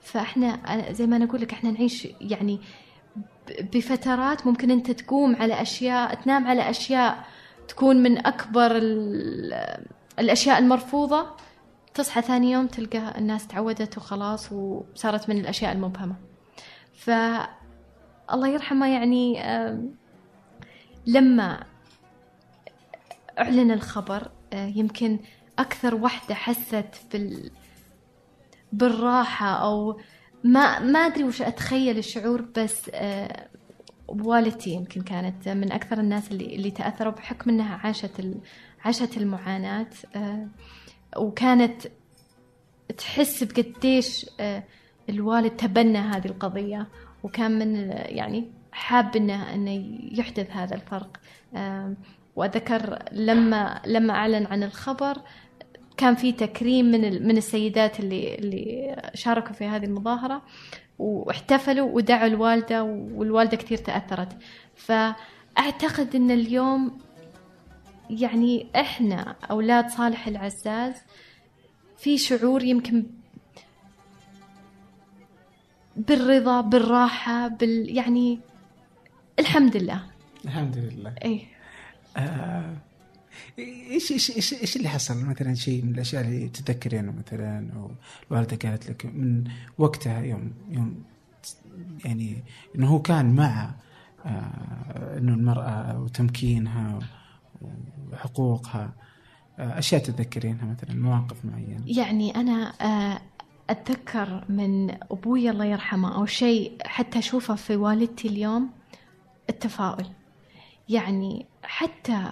[0.00, 0.58] فإحنا
[0.92, 2.60] زي ما أنا أقول لك إحنا نعيش يعني
[3.74, 7.24] بفترات ممكن أنت تقوم على أشياء تنام على أشياء
[7.68, 8.70] تكون من أكبر
[10.18, 11.26] الأشياء المرفوضة
[11.94, 16.14] تصحى ثاني يوم تلقى الناس تعودت وخلاص وصارت من الأشياء المبهمة.
[16.92, 17.10] ف
[18.32, 19.42] الله يرحمه يعني
[21.06, 21.64] لما
[23.38, 25.18] أعلن الخبر يمكن
[25.58, 27.50] أكثر وحدة حست بال
[28.72, 30.00] بالراحة أو
[30.44, 33.48] ما ما أدري وش أتخيل الشعور بس آه،
[34.08, 38.40] والدتي يمكن كانت من أكثر الناس اللي اللي تأثروا بحكم أنها عاشت
[38.84, 40.48] عاشت المعاناة آه،
[41.16, 41.82] وكانت
[42.98, 44.64] تحس بقديش آه،
[45.08, 46.88] الوالد تبنى هذه القضية
[47.22, 51.20] وكان من يعني حاب انه إنه يحدث هذا الفرق
[52.38, 55.22] آم، وأذكر لما لما أعلن عن الخبر
[55.96, 60.42] كان في تكريم من من السيدات اللي اللي شاركوا في هذه المظاهرة
[60.98, 64.36] واحتفلوا ودعوا الوالدة والوالدة كثير تأثرت.
[64.76, 66.98] فأعتقد إن اليوم
[68.10, 70.94] يعني إحنا أولاد صالح العزاز
[71.98, 73.06] في شعور يمكن
[75.96, 78.40] بالرضا بالراحة بال يعني
[79.38, 80.02] الحمد لله.
[80.44, 81.14] الحمد لله.
[81.24, 81.46] اي
[82.16, 82.76] آه،
[83.58, 87.90] إيش إيش إيش إيش اللي حصل؟ مثلا شيء من الأشياء اللي تتذكرينه مثلا أو
[88.30, 89.44] الوالدة قالت لك من
[89.78, 91.02] وقتها يوم يوم
[92.04, 92.44] يعني
[92.76, 93.74] إنه هو كان مع
[94.26, 96.98] آه، إنه المرأة وتمكينها
[98.12, 98.92] وحقوقها
[99.58, 103.20] آه، أشياء تتذكرينها مثلا مواقف معينة؟ يعني أنا آه،
[103.70, 108.70] أتذكر من أبوي الله يرحمه أو شيء حتى أشوفه في والدتي اليوم
[109.50, 110.06] التفاؤل.
[110.88, 112.22] يعني حتى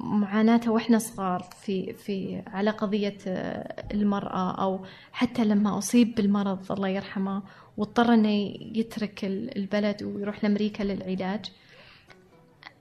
[0.00, 6.88] معاناته وإحنا صغار في في على قضية آه، المرأة أو حتى لما أصيب بالمرض الله
[6.88, 7.42] يرحمه
[7.76, 8.28] واضطر إنه
[8.78, 11.52] يترك ال- البلد ويروح لأمريكا للعلاج.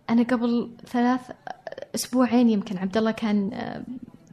[0.09, 1.21] أنا قبل ثلاث
[1.95, 3.83] أسبوعين يمكن عبد الله كان آه،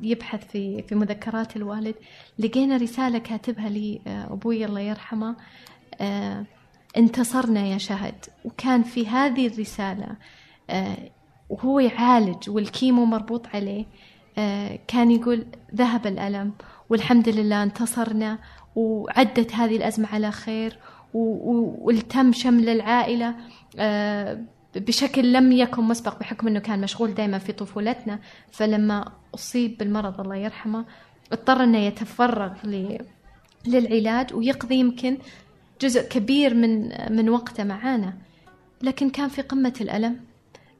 [0.02, 1.94] يبحث في في مذكرات الوالد
[2.38, 5.36] لقينا رسالة كاتبها لي آه، أبوي الله يرحمه
[6.96, 8.14] انتصرنا يا شهد.
[8.44, 10.16] وكان في هذه الرسالة
[10.70, 11.10] آه،
[11.48, 13.86] وهو يعالج والكيمو مربوط عليه
[14.38, 16.52] آه، كان يقول ذهب الألم
[16.90, 18.38] والحمد لله انتصرنا
[18.76, 20.78] وعدت هذه الأزمة على خير
[21.14, 23.34] والتم شمل العائلة
[23.78, 24.40] آه،
[24.76, 28.18] بشكل لم يكن مسبق بحكم أنه كان مشغول دائما في طفولتنا.
[28.52, 30.84] فلما أصيب بالمرض الله يرحمه
[31.32, 32.52] اضطر أنه يتفرغ
[33.66, 35.18] للعلاج ويقضي يمكن
[35.82, 38.14] جزء كبير من من وقته معانا.
[38.82, 40.20] لكن كان في قمة الألم.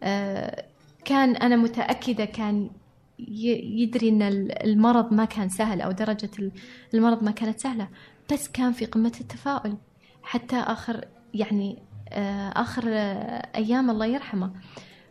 [0.03, 0.65] آه،
[1.05, 2.71] كان أنا متأكدة كان
[3.19, 6.53] يدري أن ال- المرض ما كان سهل أو درجة ال-
[6.95, 7.89] المرض ما كانت سهلة.
[8.33, 9.77] بس كان في قمة التفاؤل.
[10.23, 11.79] حتى آخر يعني
[12.09, 14.51] آه، آخر آه، أيام الله يرحمه.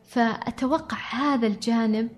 [0.05, 2.09] فأتوقع هذا الجانب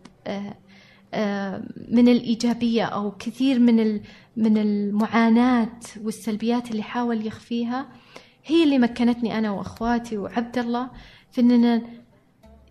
[1.91, 4.01] من الإيجابية أو كثير من
[4.38, 5.70] من المعاناة
[6.03, 7.86] والسلبيات اللي حاول يخفيها
[8.45, 10.89] هي اللي مكنتني أنا وأخواتي وعبد الله
[11.32, 11.82] في أننا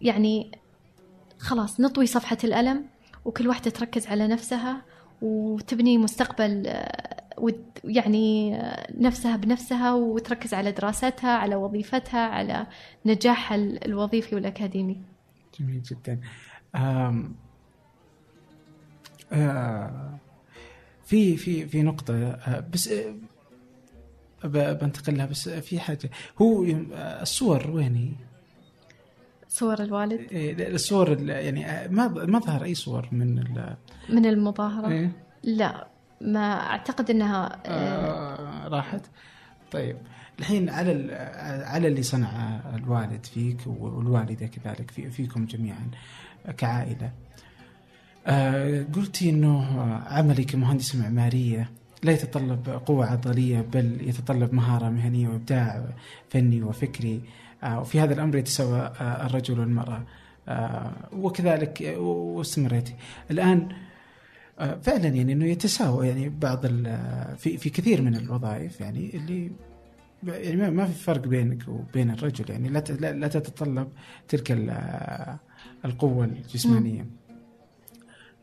[0.00, 0.50] يعني
[1.38, 2.84] خلاص نطوي صفحة الألم
[3.24, 4.82] وكل واحدة تركز على نفسها
[5.22, 7.22] وتبني مستقبل آه،
[7.84, 12.66] يعني آه، نفسها بنفسها وتركز على دراستها على وظيفتها على
[13.06, 15.00] نجاحها ال- الوظيفي والأكاديمي.
[15.60, 16.20] جميل جدا.
[16.74, 17.24] آه،
[21.04, 26.10] في في في نقطة آه، بس آه، بنتقل لها بس في حاجة.
[26.42, 28.10] هو آه، الصور وين هي؟
[29.48, 33.76] صور الوالد؟ إيه، الصور ال- يعني آه، ما ما ظهر أي صور من ال
[34.08, 35.12] من المظاهرة؟ إيه؟
[35.42, 35.86] لا
[36.20, 39.00] ما أعتقد أنها آه، آه، راحت.
[39.72, 39.96] طيب
[40.38, 41.14] الحين على
[41.66, 45.90] على اللي صنع الوالد فيك والوالدة كذلك في فيكم جميعا
[46.56, 47.12] كعائلة.
[48.26, 51.70] آه، قلتي إنه عملي كمهندسه معمارية
[52.02, 55.84] لا يتطلب قوة عضلية بل يتطلب مهارة مهنية وإبداع
[56.30, 57.20] فني وفكري.
[57.62, 60.02] آه، وفي هذا الأمر يتساوى آه، الرجل والمرأة.
[61.12, 62.94] وكذلك واستمريتي
[63.30, 63.68] الآن
[64.82, 66.66] فعلا يعني إنه يتساوى يعني بعض
[67.36, 69.50] في في كثير من الوظائف يعني اللي
[70.26, 72.80] يعني ما- في فرق بينك وبين الرجل يعني لا
[73.12, 73.88] لا تتطلب
[74.28, 75.38] تلك ال-
[75.84, 77.06] القوة الجسمانية.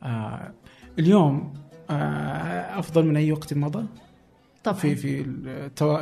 [0.04, 0.54] آه
[1.00, 1.54] اليوم
[1.89, 3.86] آه أفضل من أي وقت مضى؟
[4.64, 4.78] طبعا.
[4.78, 5.24] في في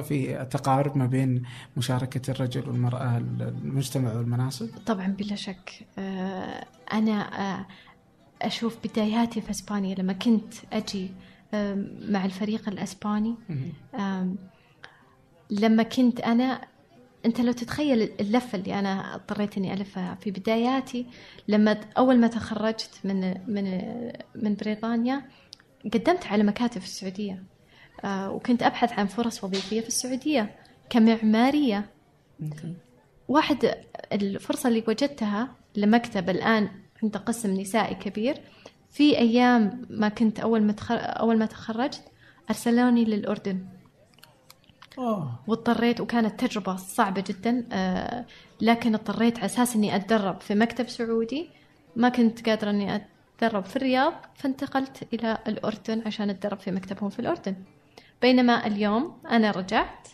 [0.03, 1.43] في التقارب ما بين
[1.77, 4.69] مشاركة الرجل والمرأة المجتمع والمناصب.
[4.85, 5.85] طبعا بلا شك.
[5.99, 7.65] آه، أنا آه،
[8.41, 11.11] أشوف بداياتي في إسبانيا لما كنت أجي
[11.53, 13.35] آم، مع الفريق الأسباني.
[13.95, 14.35] آم،
[15.51, 16.61] لما كنت أنا
[17.27, 21.05] أنت لو تتخيل اللفة اللي أنا اضطريت إني ألفها في بداياتي
[21.47, 23.81] لما أول ما تخرجت من من
[24.35, 25.21] من بريطانيا
[25.93, 27.43] قدمت على مكاتب في السعودية.
[28.03, 30.55] آه، وكنت أبحث عن فرص وظيفية في السعودية
[30.89, 31.89] كمعمارية.
[33.27, 33.75] واحد
[34.13, 36.69] الفرصة اللي وجدتها لمكتب الآن
[37.03, 38.41] عنده قسم نسائي كبير
[38.91, 40.75] في أيام ما كنت أول ما.
[40.95, 42.03] أول ما تخرجت
[42.49, 43.65] أرسلوني للأردن.
[45.47, 48.25] واضطريت وكانت تجربة صعبة جدا آه،
[48.61, 51.49] لكن اضطريت على أساس إني أتدرب في مكتب سعودي.
[51.95, 53.01] ما كنت قادرة إني أت-
[53.37, 57.55] تدرب في الرياض فانتقلت إلى الأردن عشان أتدرب في مكتبهم في الأردن.
[58.21, 60.07] بينما اليوم أنا رجعت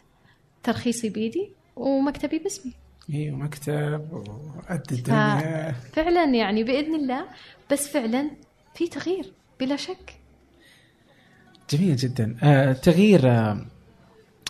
[0.64, 2.74] ترخيصي بيدي ومكتبي باسمي.
[3.14, 5.72] أيوه مكتب وقد الدنيا.
[5.72, 7.26] فعلا يعني بإذن الله
[7.72, 8.32] بس فعلا
[8.76, 10.16] في تغيير بلا شك.
[11.70, 12.38] جميل جدا.
[12.44, 13.66] آه تغيير آه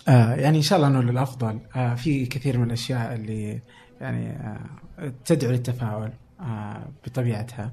[0.08, 1.60] آه يعني إن شاء الله أنه للأفضل.
[1.76, 3.60] آه في كثير من الأشياء اللي
[4.00, 7.72] يعني آه تدعو للتفاؤل آه بطبيعتها.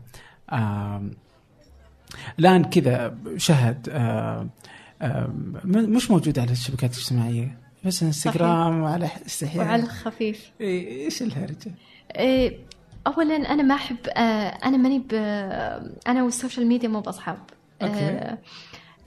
[0.52, 1.04] آه
[2.40, 4.48] الآن كذا شهد آه
[5.02, 5.30] آه
[5.66, 9.66] مش موجود على الشبكات الاجتماعية بس إنستغرام وعلى استحياء.
[9.66, 10.52] وعلى الخفيف.
[10.62, 11.72] إيش الهرجه؟
[12.16, 12.58] إيه،
[13.08, 14.20] اولا أنا ما أحب آه،
[14.66, 15.04] أنا ماني
[16.08, 17.38] أنا وال social media مو بأصحاب.
[17.82, 17.94] أوكي.
[17.94, 18.38] آه،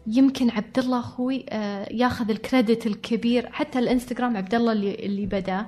[0.06, 5.26] يمكن عبد الله أخوي آه، ياخذ ال credit الكبير حتى الإنستغرام عبد الله اللي اللي
[5.26, 5.66] بدا.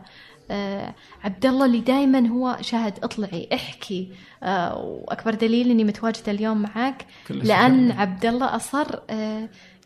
[0.50, 4.12] آه، عبد الله اللي دائما هو شاهد اطلعي احكي.
[4.42, 7.90] آه، وأكبر دليل إني متواجدة اليوم معك لأن.
[7.92, 8.86] عبد الله أصر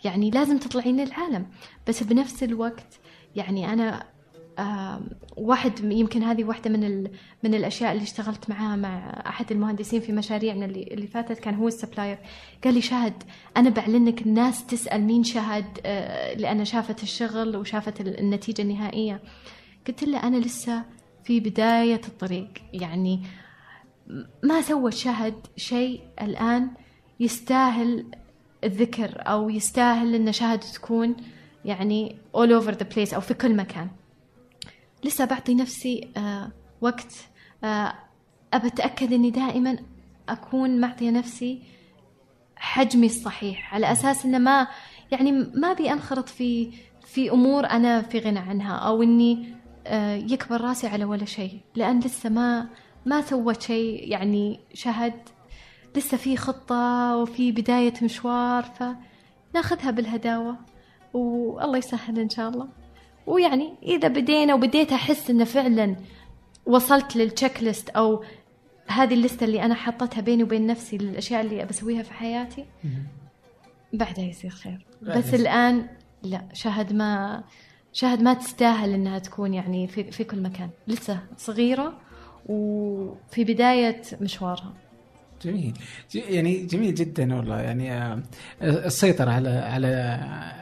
[0.04, 1.46] يعني لازم تطلعين للعالم.
[1.88, 2.98] بس بنفس الوقت
[3.36, 4.06] يعني أنا
[5.36, 7.10] واحد يمكن هذه واحدة من ال...
[7.44, 11.68] من الأشياء اللي اشتغلت معاها مع أحد المهندسين في مشاريعنا اللي, اللي فاتت كان هو
[11.68, 12.18] السبلاير.
[12.64, 13.22] قال لي شهد
[13.56, 19.20] أنا بعلنك الناس تسأل مين شهد آه، لأن شافت الشغل وشافت ال- النتيجة النهائية.
[19.86, 20.84] قلت له أنا لسه
[21.24, 22.48] في بداية الطريق.
[22.72, 23.22] يعني
[24.42, 26.70] ما سوى شهد شيء الآن
[27.20, 28.04] يستاهل
[28.64, 31.16] الذكر أو يستاهل أن شهد تكون
[31.64, 33.88] يعني all over the place أو في كل مكان.
[35.04, 37.14] لسه بعطي نفسي آه وقت
[37.64, 37.94] آه
[38.54, 39.78] أبى أتأكد أني دائما
[40.28, 41.62] أكون معطية نفسي
[42.56, 44.66] حجمي الصحيح على أساس أنه ما
[45.12, 46.72] يعني ما أبي أنخرط في
[47.06, 49.54] في أمور أنا في غنى عنها أو أني
[49.86, 52.68] آه يكبر راسي على ولا شيء لأن لسه ما
[53.06, 55.14] ما سوت شيء يعني شهد
[55.96, 60.56] لسه في خطة وفي بداية مشوار فناخذها بالهداوة
[61.14, 62.68] والله يسهل إن شاء الله.
[63.26, 65.96] ويعني إذا بدينا وبديت أحس إنه فعلا
[66.66, 68.24] وصلت للتشيك ليست أو
[68.86, 72.64] هذه الليستة اللي أنا حطتها بيني وبين نفسي للأشياء اللي بسويها في حياتي
[73.92, 74.86] بعدها يصير خير.
[75.02, 75.34] بس.
[75.34, 75.86] الآن
[76.22, 77.42] لا شهد ما
[77.92, 80.70] شهد ما تستاهل إنها تكون يعني في, في كل مكان.
[80.88, 81.98] لسه صغيرة
[82.46, 84.72] وفي بداية مشوارها.
[85.44, 85.74] جميل.
[86.14, 87.60] يعني جميل جدا والله.
[87.60, 88.22] يعني آه،
[88.60, 89.86] السيطرة على على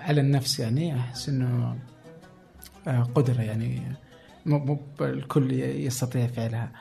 [0.05, 1.77] على النفس يعني أحس إنه
[2.89, 3.83] آه، قدرة يعني
[4.47, 6.73] مو الكل يستطيع فعلها.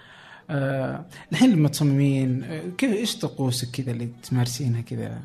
[0.49, 5.21] آه، الحين لما تصممين آه، كيف إيش طقوسك كذا اللي تمارسينها كذا؟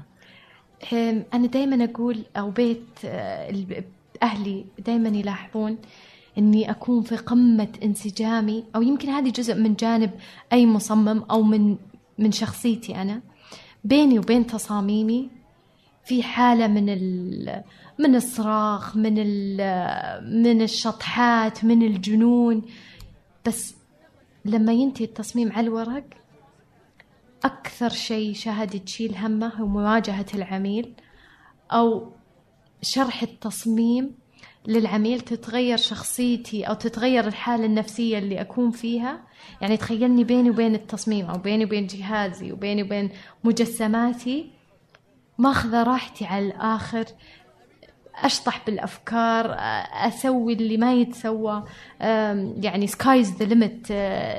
[1.35, 3.05] أنا دائما أقول أو بيت
[4.23, 5.79] أهلي دائما يلاحظون
[6.39, 10.11] إني أكون في قمة انسجامي أو يمكن هذه جزء من جانب
[10.53, 11.77] أي مصمم أو من
[12.19, 13.21] من شخصيتي أنا.
[13.85, 15.31] بيني وبين تصاميمي
[16.05, 16.89] في حالة من
[18.03, 19.15] من الصراخ من
[20.43, 22.63] من الشطحات من الجنون.
[23.47, 23.75] بس
[24.45, 26.05] لما ينتهي التصميم على الورق
[27.45, 30.95] أكثر شيء شهد تشيل همه هو مواجهة العميل
[31.73, 32.13] أو
[32.83, 34.15] شرح التصميم
[34.67, 39.25] للعميل تتغير شخصيتي أو تتغير الحالة النفسية اللي أكون فيها.
[39.61, 43.11] يعني تخيلني بيني وبين التصميم أو بيني وبين جهازي وبيني وبين
[43.45, 44.51] مجسماتي
[45.39, 47.05] ماخذة راحتي على الآخر.
[48.23, 49.57] أشطح بالأفكار
[50.09, 51.65] أسوي اللي ما يتسوى.
[52.63, 53.87] يعني sky's the limit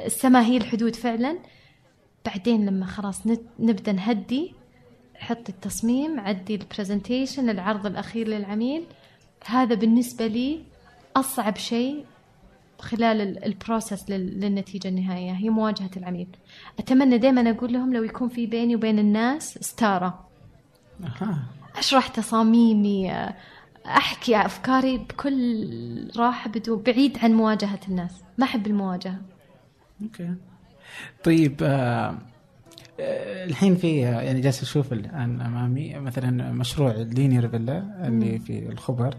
[0.05, 1.37] السماء هي الحدود فعلا.
[2.25, 3.21] بعدين لما خلاص
[3.59, 4.53] نبدأ نهدي
[5.15, 8.83] حط التصميم عدي ال presentation العرض الأخير للعميل.
[9.45, 10.63] هذا بالنسبة لي
[11.15, 12.05] أصعب شيء
[12.79, 16.27] خلال ال- process لل- للنتيجة النهائية هي مواجهة العميل.
[16.79, 20.27] أتمنى دائما أقول لهم لو يكون في بيني وبين الناس ستارة.
[21.03, 21.39] أها.
[21.77, 23.11] أشرح تصاميمي
[23.85, 28.11] أحكي أفكاري بكل راحة بدون بعيد عن مواجهة الناس.
[28.37, 29.21] ما أحب المواجهة.
[30.03, 30.33] أوكي.
[31.23, 32.17] طيب آه
[32.99, 39.15] آه، الحين في يعني جالس أشوف الآن أمامي مثلا مشروع Linear Villa اللي في الخبر.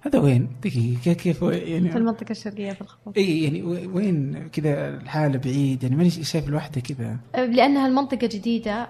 [0.00, 5.38] هذا وين؟ دقيقة كيف في يعني المنطقة الشرقية في الخبر اي يعني وين كذا الحالة
[5.38, 7.16] بعيد؟ يعني ماني شايف الوحدة كذا.
[7.34, 8.88] لأنها المنطقة جديدة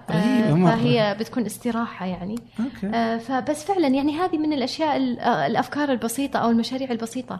[0.53, 0.71] مرة.
[0.75, 2.35] فهي بتكون استراحة يعني.
[2.59, 2.87] أوكي.
[2.95, 7.39] آه، فبس فعلا يعني هذه من الأشياء ال- الأفكار البسيطة أو المشاريع البسيطة.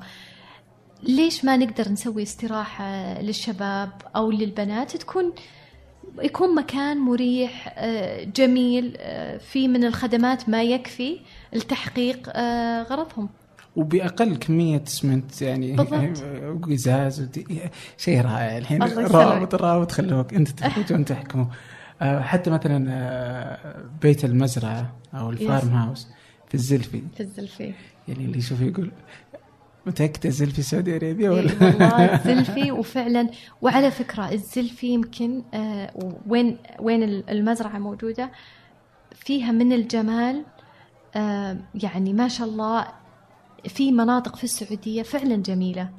[1.04, 5.34] ليش ما نقدر نسوي استراحة للشباب أو للبنات؟ تكون
[6.22, 7.76] يكون مكان مريح
[8.36, 8.98] جميل
[9.40, 11.18] فيه من الخدمات ما يكفي
[11.54, 12.30] لتحقيق
[12.90, 13.30] غرضهم.
[13.78, 15.76] وبأقل كمية اسمنت يعني.
[16.50, 17.30] وقزاز
[17.98, 18.84] شيء رائع الحين.
[18.84, 21.46] روابط روابط خلوك أنت تخرجون تحكموا
[22.02, 26.08] آه، حتى مثلا آه، بيت المزرعة أو الفارم هاوس
[26.48, 27.04] في الزلفي.
[27.16, 27.74] في الزلفي.
[28.08, 28.92] يعني اللي يشوف يقول
[29.86, 33.30] متأكدة الزلفي Saudi Arabia ولا؟ إيه والله الزلفي وفعلا.
[33.62, 35.94] وعلى فكرة الزلفي يمكن آه
[36.28, 38.32] وين وين المزرعة موجودة
[39.16, 40.44] فيها من الجمال
[41.76, 42.88] يعني ما شاء الله
[43.68, 45.90] في مناطق في السعودية فعلا جميلة.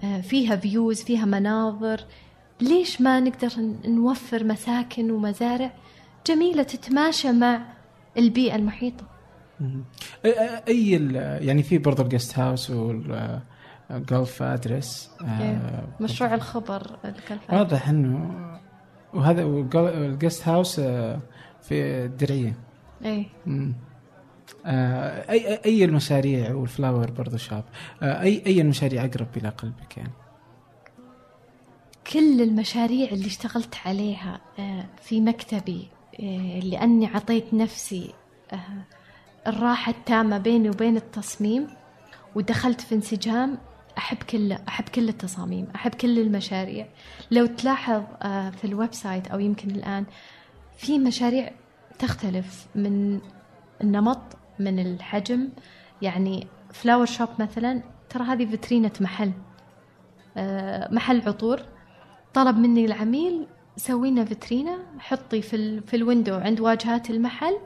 [0.00, 2.04] آه فيها views فيها مناظر.
[2.60, 3.50] ليش ما نقدر
[3.84, 5.72] نوفر مساكن ومزارع
[6.26, 7.62] جميلة تتماشى مع
[8.16, 9.04] البيئة المحيطة؟
[10.68, 10.92] أي
[11.40, 15.10] يعني في برضه الجست هاوس والجولف ادرس
[16.00, 16.98] مشروع الخبر
[17.52, 18.30] واضح إنه
[19.14, 19.42] وهذا
[19.74, 21.20] الجست هاوس آه،
[21.62, 22.54] في الدرعيه
[23.04, 23.72] اي آه،
[24.66, 27.64] اي اي المشاريع والفلاور برضه شاب.
[28.02, 30.12] آه، اي أي المشاريع أقرب إلى قلبك يعني؟
[32.12, 34.40] كل المشاريع اللي اشتغلت عليها
[35.02, 35.88] في مكتبي
[36.62, 38.12] لاني عطيت نفسي
[39.46, 41.68] الراحة التامة بيني وبين التصميم
[42.34, 43.58] ودخلت في انسجام
[43.98, 46.86] أحب كل أحب كل التصاميم أحب كل المشاريع.
[47.30, 50.04] لو تلاحظ آه، في ال website أو يمكن الآن
[50.76, 51.50] في مشاريع
[51.98, 53.20] تختلف من
[53.80, 54.22] النمط
[54.64, 55.48] من الحجم
[56.02, 59.32] يعني flower shop مثلا ترى هذه فيترينة محل
[60.36, 61.60] آه، محل عطور.
[62.34, 63.46] طلب مني العميل
[63.76, 67.58] سوينا فيترينة حطي في في ال window عند واجهات المحل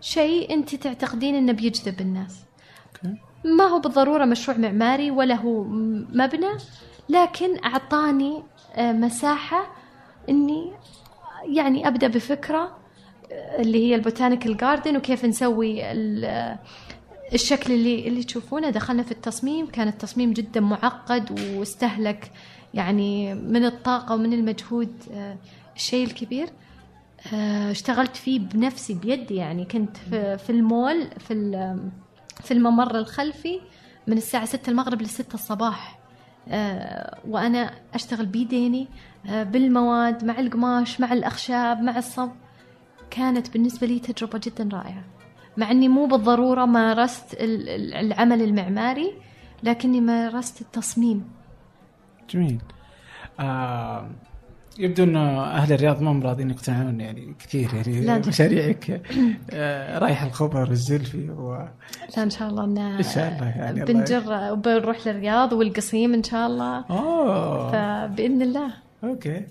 [0.00, 2.44] شيء أنت تعتقدين إنه بيجذب الناس.
[3.44, 6.50] ما هو بالضرورة مشروع معماري ولا هو مبنى
[7.08, 8.42] لكن أعطاني
[8.74, 9.66] آه، مساحة
[10.28, 10.72] إني
[11.44, 12.81] يعني أبدأ بفكرة آه،
[13.58, 16.58] اللي هي ال botanical garden وكيف نسوي آه،
[17.34, 18.70] الشكل اللي اللي تشوفونه.
[18.70, 22.30] دخلنا في التصميم كان التصميم جدا معقد واستهلك
[22.74, 24.92] يعني من الطاقة ومن المجهود
[25.76, 26.48] الشيء الكبير.
[27.34, 29.64] آه، اشتغلت فيه بنفسي بيدي يعني.
[29.64, 29.96] كنت
[30.36, 31.34] في, المول في
[32.40, 33.60] في الممر الخلفي
[34.06, 35.98] من الساعة ستة المغرب لستة الصباح.
[36.48, 38.88] آه، وأنا أشتغل بيديني
[39.26, 42.30] آه، بالمواد مع القماش مع الأخشاب مع الصب.
[43.16, 45.04] كانت بالنسبة لي تجربة جدا رائعة.
[45.56, 49.12] مع أني مو بالضرورة مارست العمل المعماري
[49.62, 51.24] لكني مارست التصميم.
[52.30, 52.58] جميل.
[53.40, 54.10] آه
[54.78, 59.02] يبدو إنه أهل الرياض ما راضيين يقتنعون يعني كثير يعني لا مشاريعك.
[59.50, 61.68] آه، رايح الخبر والزلفي و...
[62.16, 66.46] لا إن شاء الله إن إن شاء الله يعني بنجر وبنروح للرياض والقصيم إن شاء
[66.46, 66.84] الله.
[66.90, 67.72] أوه.
[67.72, 68.72] فبإذن الله.
[69.04, 69.46] أوكي.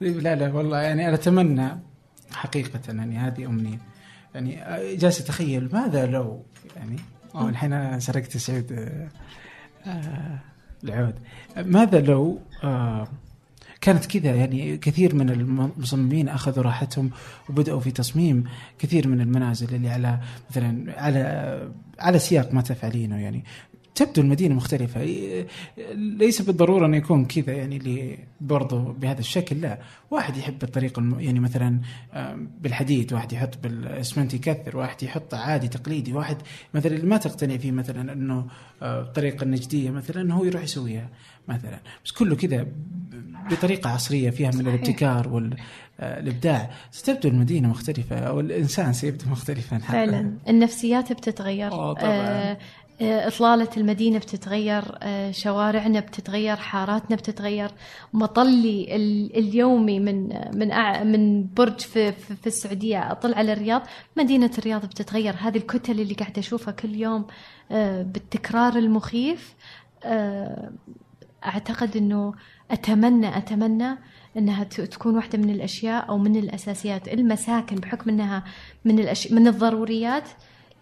[0.00, 1.91] لا لا والله يعني أنا أتمنى
[2.34, 3.78] حقيقة يعني هذه أمنية.
[4.34, 6.44] يعني آه، جالس أتخيل ماذا لو
[6.76, 6.96] يعني؟
[7.34, 8.72] الحين أنا سرقت سعود
[9.86, 10.38] آه
[10.84, 11.14] العود.
[11.56, 13.08] ماذا لو آه
[13.80, 17.10] كانت كذا يعني كثير من المصممين أخذوا راحتهم
[17.48, 18.44] وبدأوا في تصميم
[18.78, 20.20] كثير من المنازل اللي على
[20.50, 23.44] مثلا على على سياق ما تفعلينه يعني.
[23.94, 25.04] تبدو المدينة مختلفة.
[25.94, 29.78] ليس بالضرورة انه يكون كذا يعني اللي برضه بهذا الشكل لا.
[30.10, 31.20] واحد يحب الطريق الم...
[31.20, 31.80] يعني مثلا
[32.60, 36.36] بالحديد واحد يحط بالأسمنت يكثر واحد يحط عادي تقليدي واحد
[36.74, 38.46] مثلا اللي ما تقتنع فيه مثلا أنه
[38.82, 41.08] الطريقة النجديه مثلا هو يروح يسويها
[41.48, 41.80] مثلا.
[42.04, 42.66] بس كله كذا
[43.50, 50.32] بطريقة عصرية فيها من الابتكار والابداع ستبدو المدينة مختلفة أو الإنسان سيبدو مختلفا فعلا.
[50.48, 51.70] النفسيات بتتغير.
[51.70, 51.96] طبعا.
[52.02, 52.58] آه
[53.00, 57.70] إطلالة المدينة بتتغير آه، شوارعنا بتتغير حاراتنا بتتغير.
[58.12, 58.96] مطلي
[59.36, 60.68] اليومي من من
[61.12, 63.82] من برج في, في السعودية أطل على الرياض.
[64.16, 65.34] مدينة الرياض بتتغير.
[65.38, 67.26] هذه الكتل اللي قاعدة أشوفها كل يوم
[67.70, 69.54] آه، بالتكرار المخيف.
[70.04, 70.72] آه،
[71.44, 72.34] أعتقد أنه
[72.70, 73.98] أتمنى أتمنى
[74.36, 77.08] إنها تكون واحدة من الأشياء أو من الأساسيات.
[77.08, 78.44] المساكن بحكم إنها
[78.84, 79.32] من الأش...
[79.32, 80.28] من الضروريات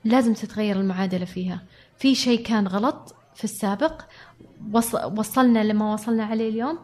[0.05, 1.62] لازم تتغير المعادلة فيها.
[2.01, 4.03] في شيء كان غلط في السابق
[5.17, 6.79] وصلنا لما وصلنا عليه اليوم.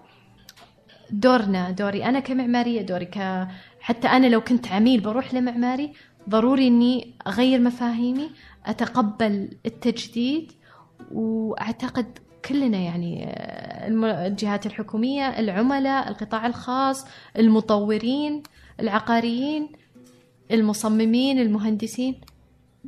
[1.10, 3.48] دورنا دوري أنا كمعمارية دوري ك
[3.80, 5.92] حتى أنا لو كنت عميل بروح لمعماري
[6.28, 8.30] ضروري إني أغير مفاهيمي
[8.66, 10.52] أتقبل التجديد
[11.12, 13.34] وأعتقد كلنا يعني
[14.26, 17.06] الجهات الحكومية العملاء القطاع الخاص
[17.38, 18.42] المطورين
[18.80, 19.68] العقاريين
[20.50, 22.20] المصممين المهندسين.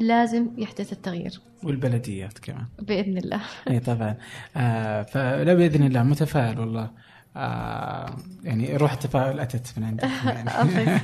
[0.00, 1.40] لازم يحدث التغيير.
[1.62, 2.66] والبلديات كمان.
[2.78, 3.40] بإذن الله.
[3.70, 4.16] إي طبعا.
[4.56, 6.90] آه فلا بإذن الله متفائل والله.
[7.36, 10.50] آه يعني روح التفاؤل أتت من عندك يعني.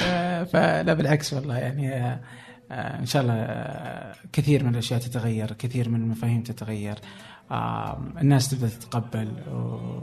[0.00, 2.20] آه فلا بالعكس والله يعني آه
[2.70, 6.98] إن شاء الله آه، كثير من الأشياء تتغير كثير من المفاهيم تتغير.
[7.50, 9.28] آه الناس تبدأ تتقبل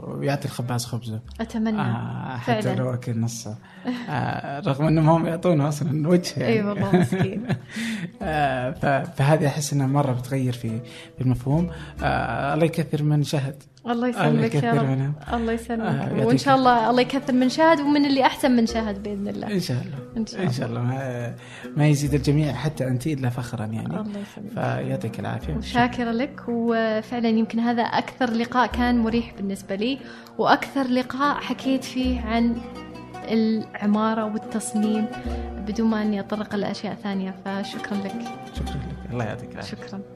[0.02, 1.20] ويعطي الخباز خبزة.
[1.40, 1.80] أتمنى.
[1.80, 2.76] آه حتى فعلاً.
[2.78, 3.56] لو أكل نصه.
[4.08, 6.52] آه رغم إنهم هم يعطونه أصلا وجه يعني.
[6.52, 7.46] إي والله مسكين.
[8.22, 8.70] آه
[9.16, 10.80] فهذه أحس إنها مرة بتغير في
[11.16, 11.70] في المفهوم.
[12.02, 13.62] آه الله يكثر من شهد.
[13.88, 14.84] الله يسلمك يا رب.
[14.84, 15.12] منهم.
[15.32, 18.66] الله آه، يسلمك يعطيك وإن شاء الله الله يكثر من شاهد ومن اللي أحسن من
[18.66, 19.46] شاهد بإذن الله.
[19.54, 19.98] إن شاء الله.
[20.16, 20.52] إن شاء الله.
[20.52, 20.82] شاء الله.
[20.82, 21.34] ما,
[21.76, 23.86] ما يزيد الجميع حتى أنت إلا فخرا يعني.
[23.86, 24.52] الله يسلمك.
[24.54, 25.54] فيعطيك العافية.
[25.54, 26.40] وشاكرة لك.
[26.48, 29.98] وفعلا يمكن هذا أكثر لقاء كان مريح بالنسبة لي.
[30.38, 32.56] وأكثر لقاء حكيت فيه عن
[33.28, 35.06] العمارة والتصميم
[35.66, 37.34] بدون ما أني أطرق لأشياء ثانية.
[37.44, 38.14] فشكرا لك.
[38.54, 39.12] شكرا لك.
[39.12, 39.76] الله يعطيك العافية.
[39.76, 40.15] شكرا.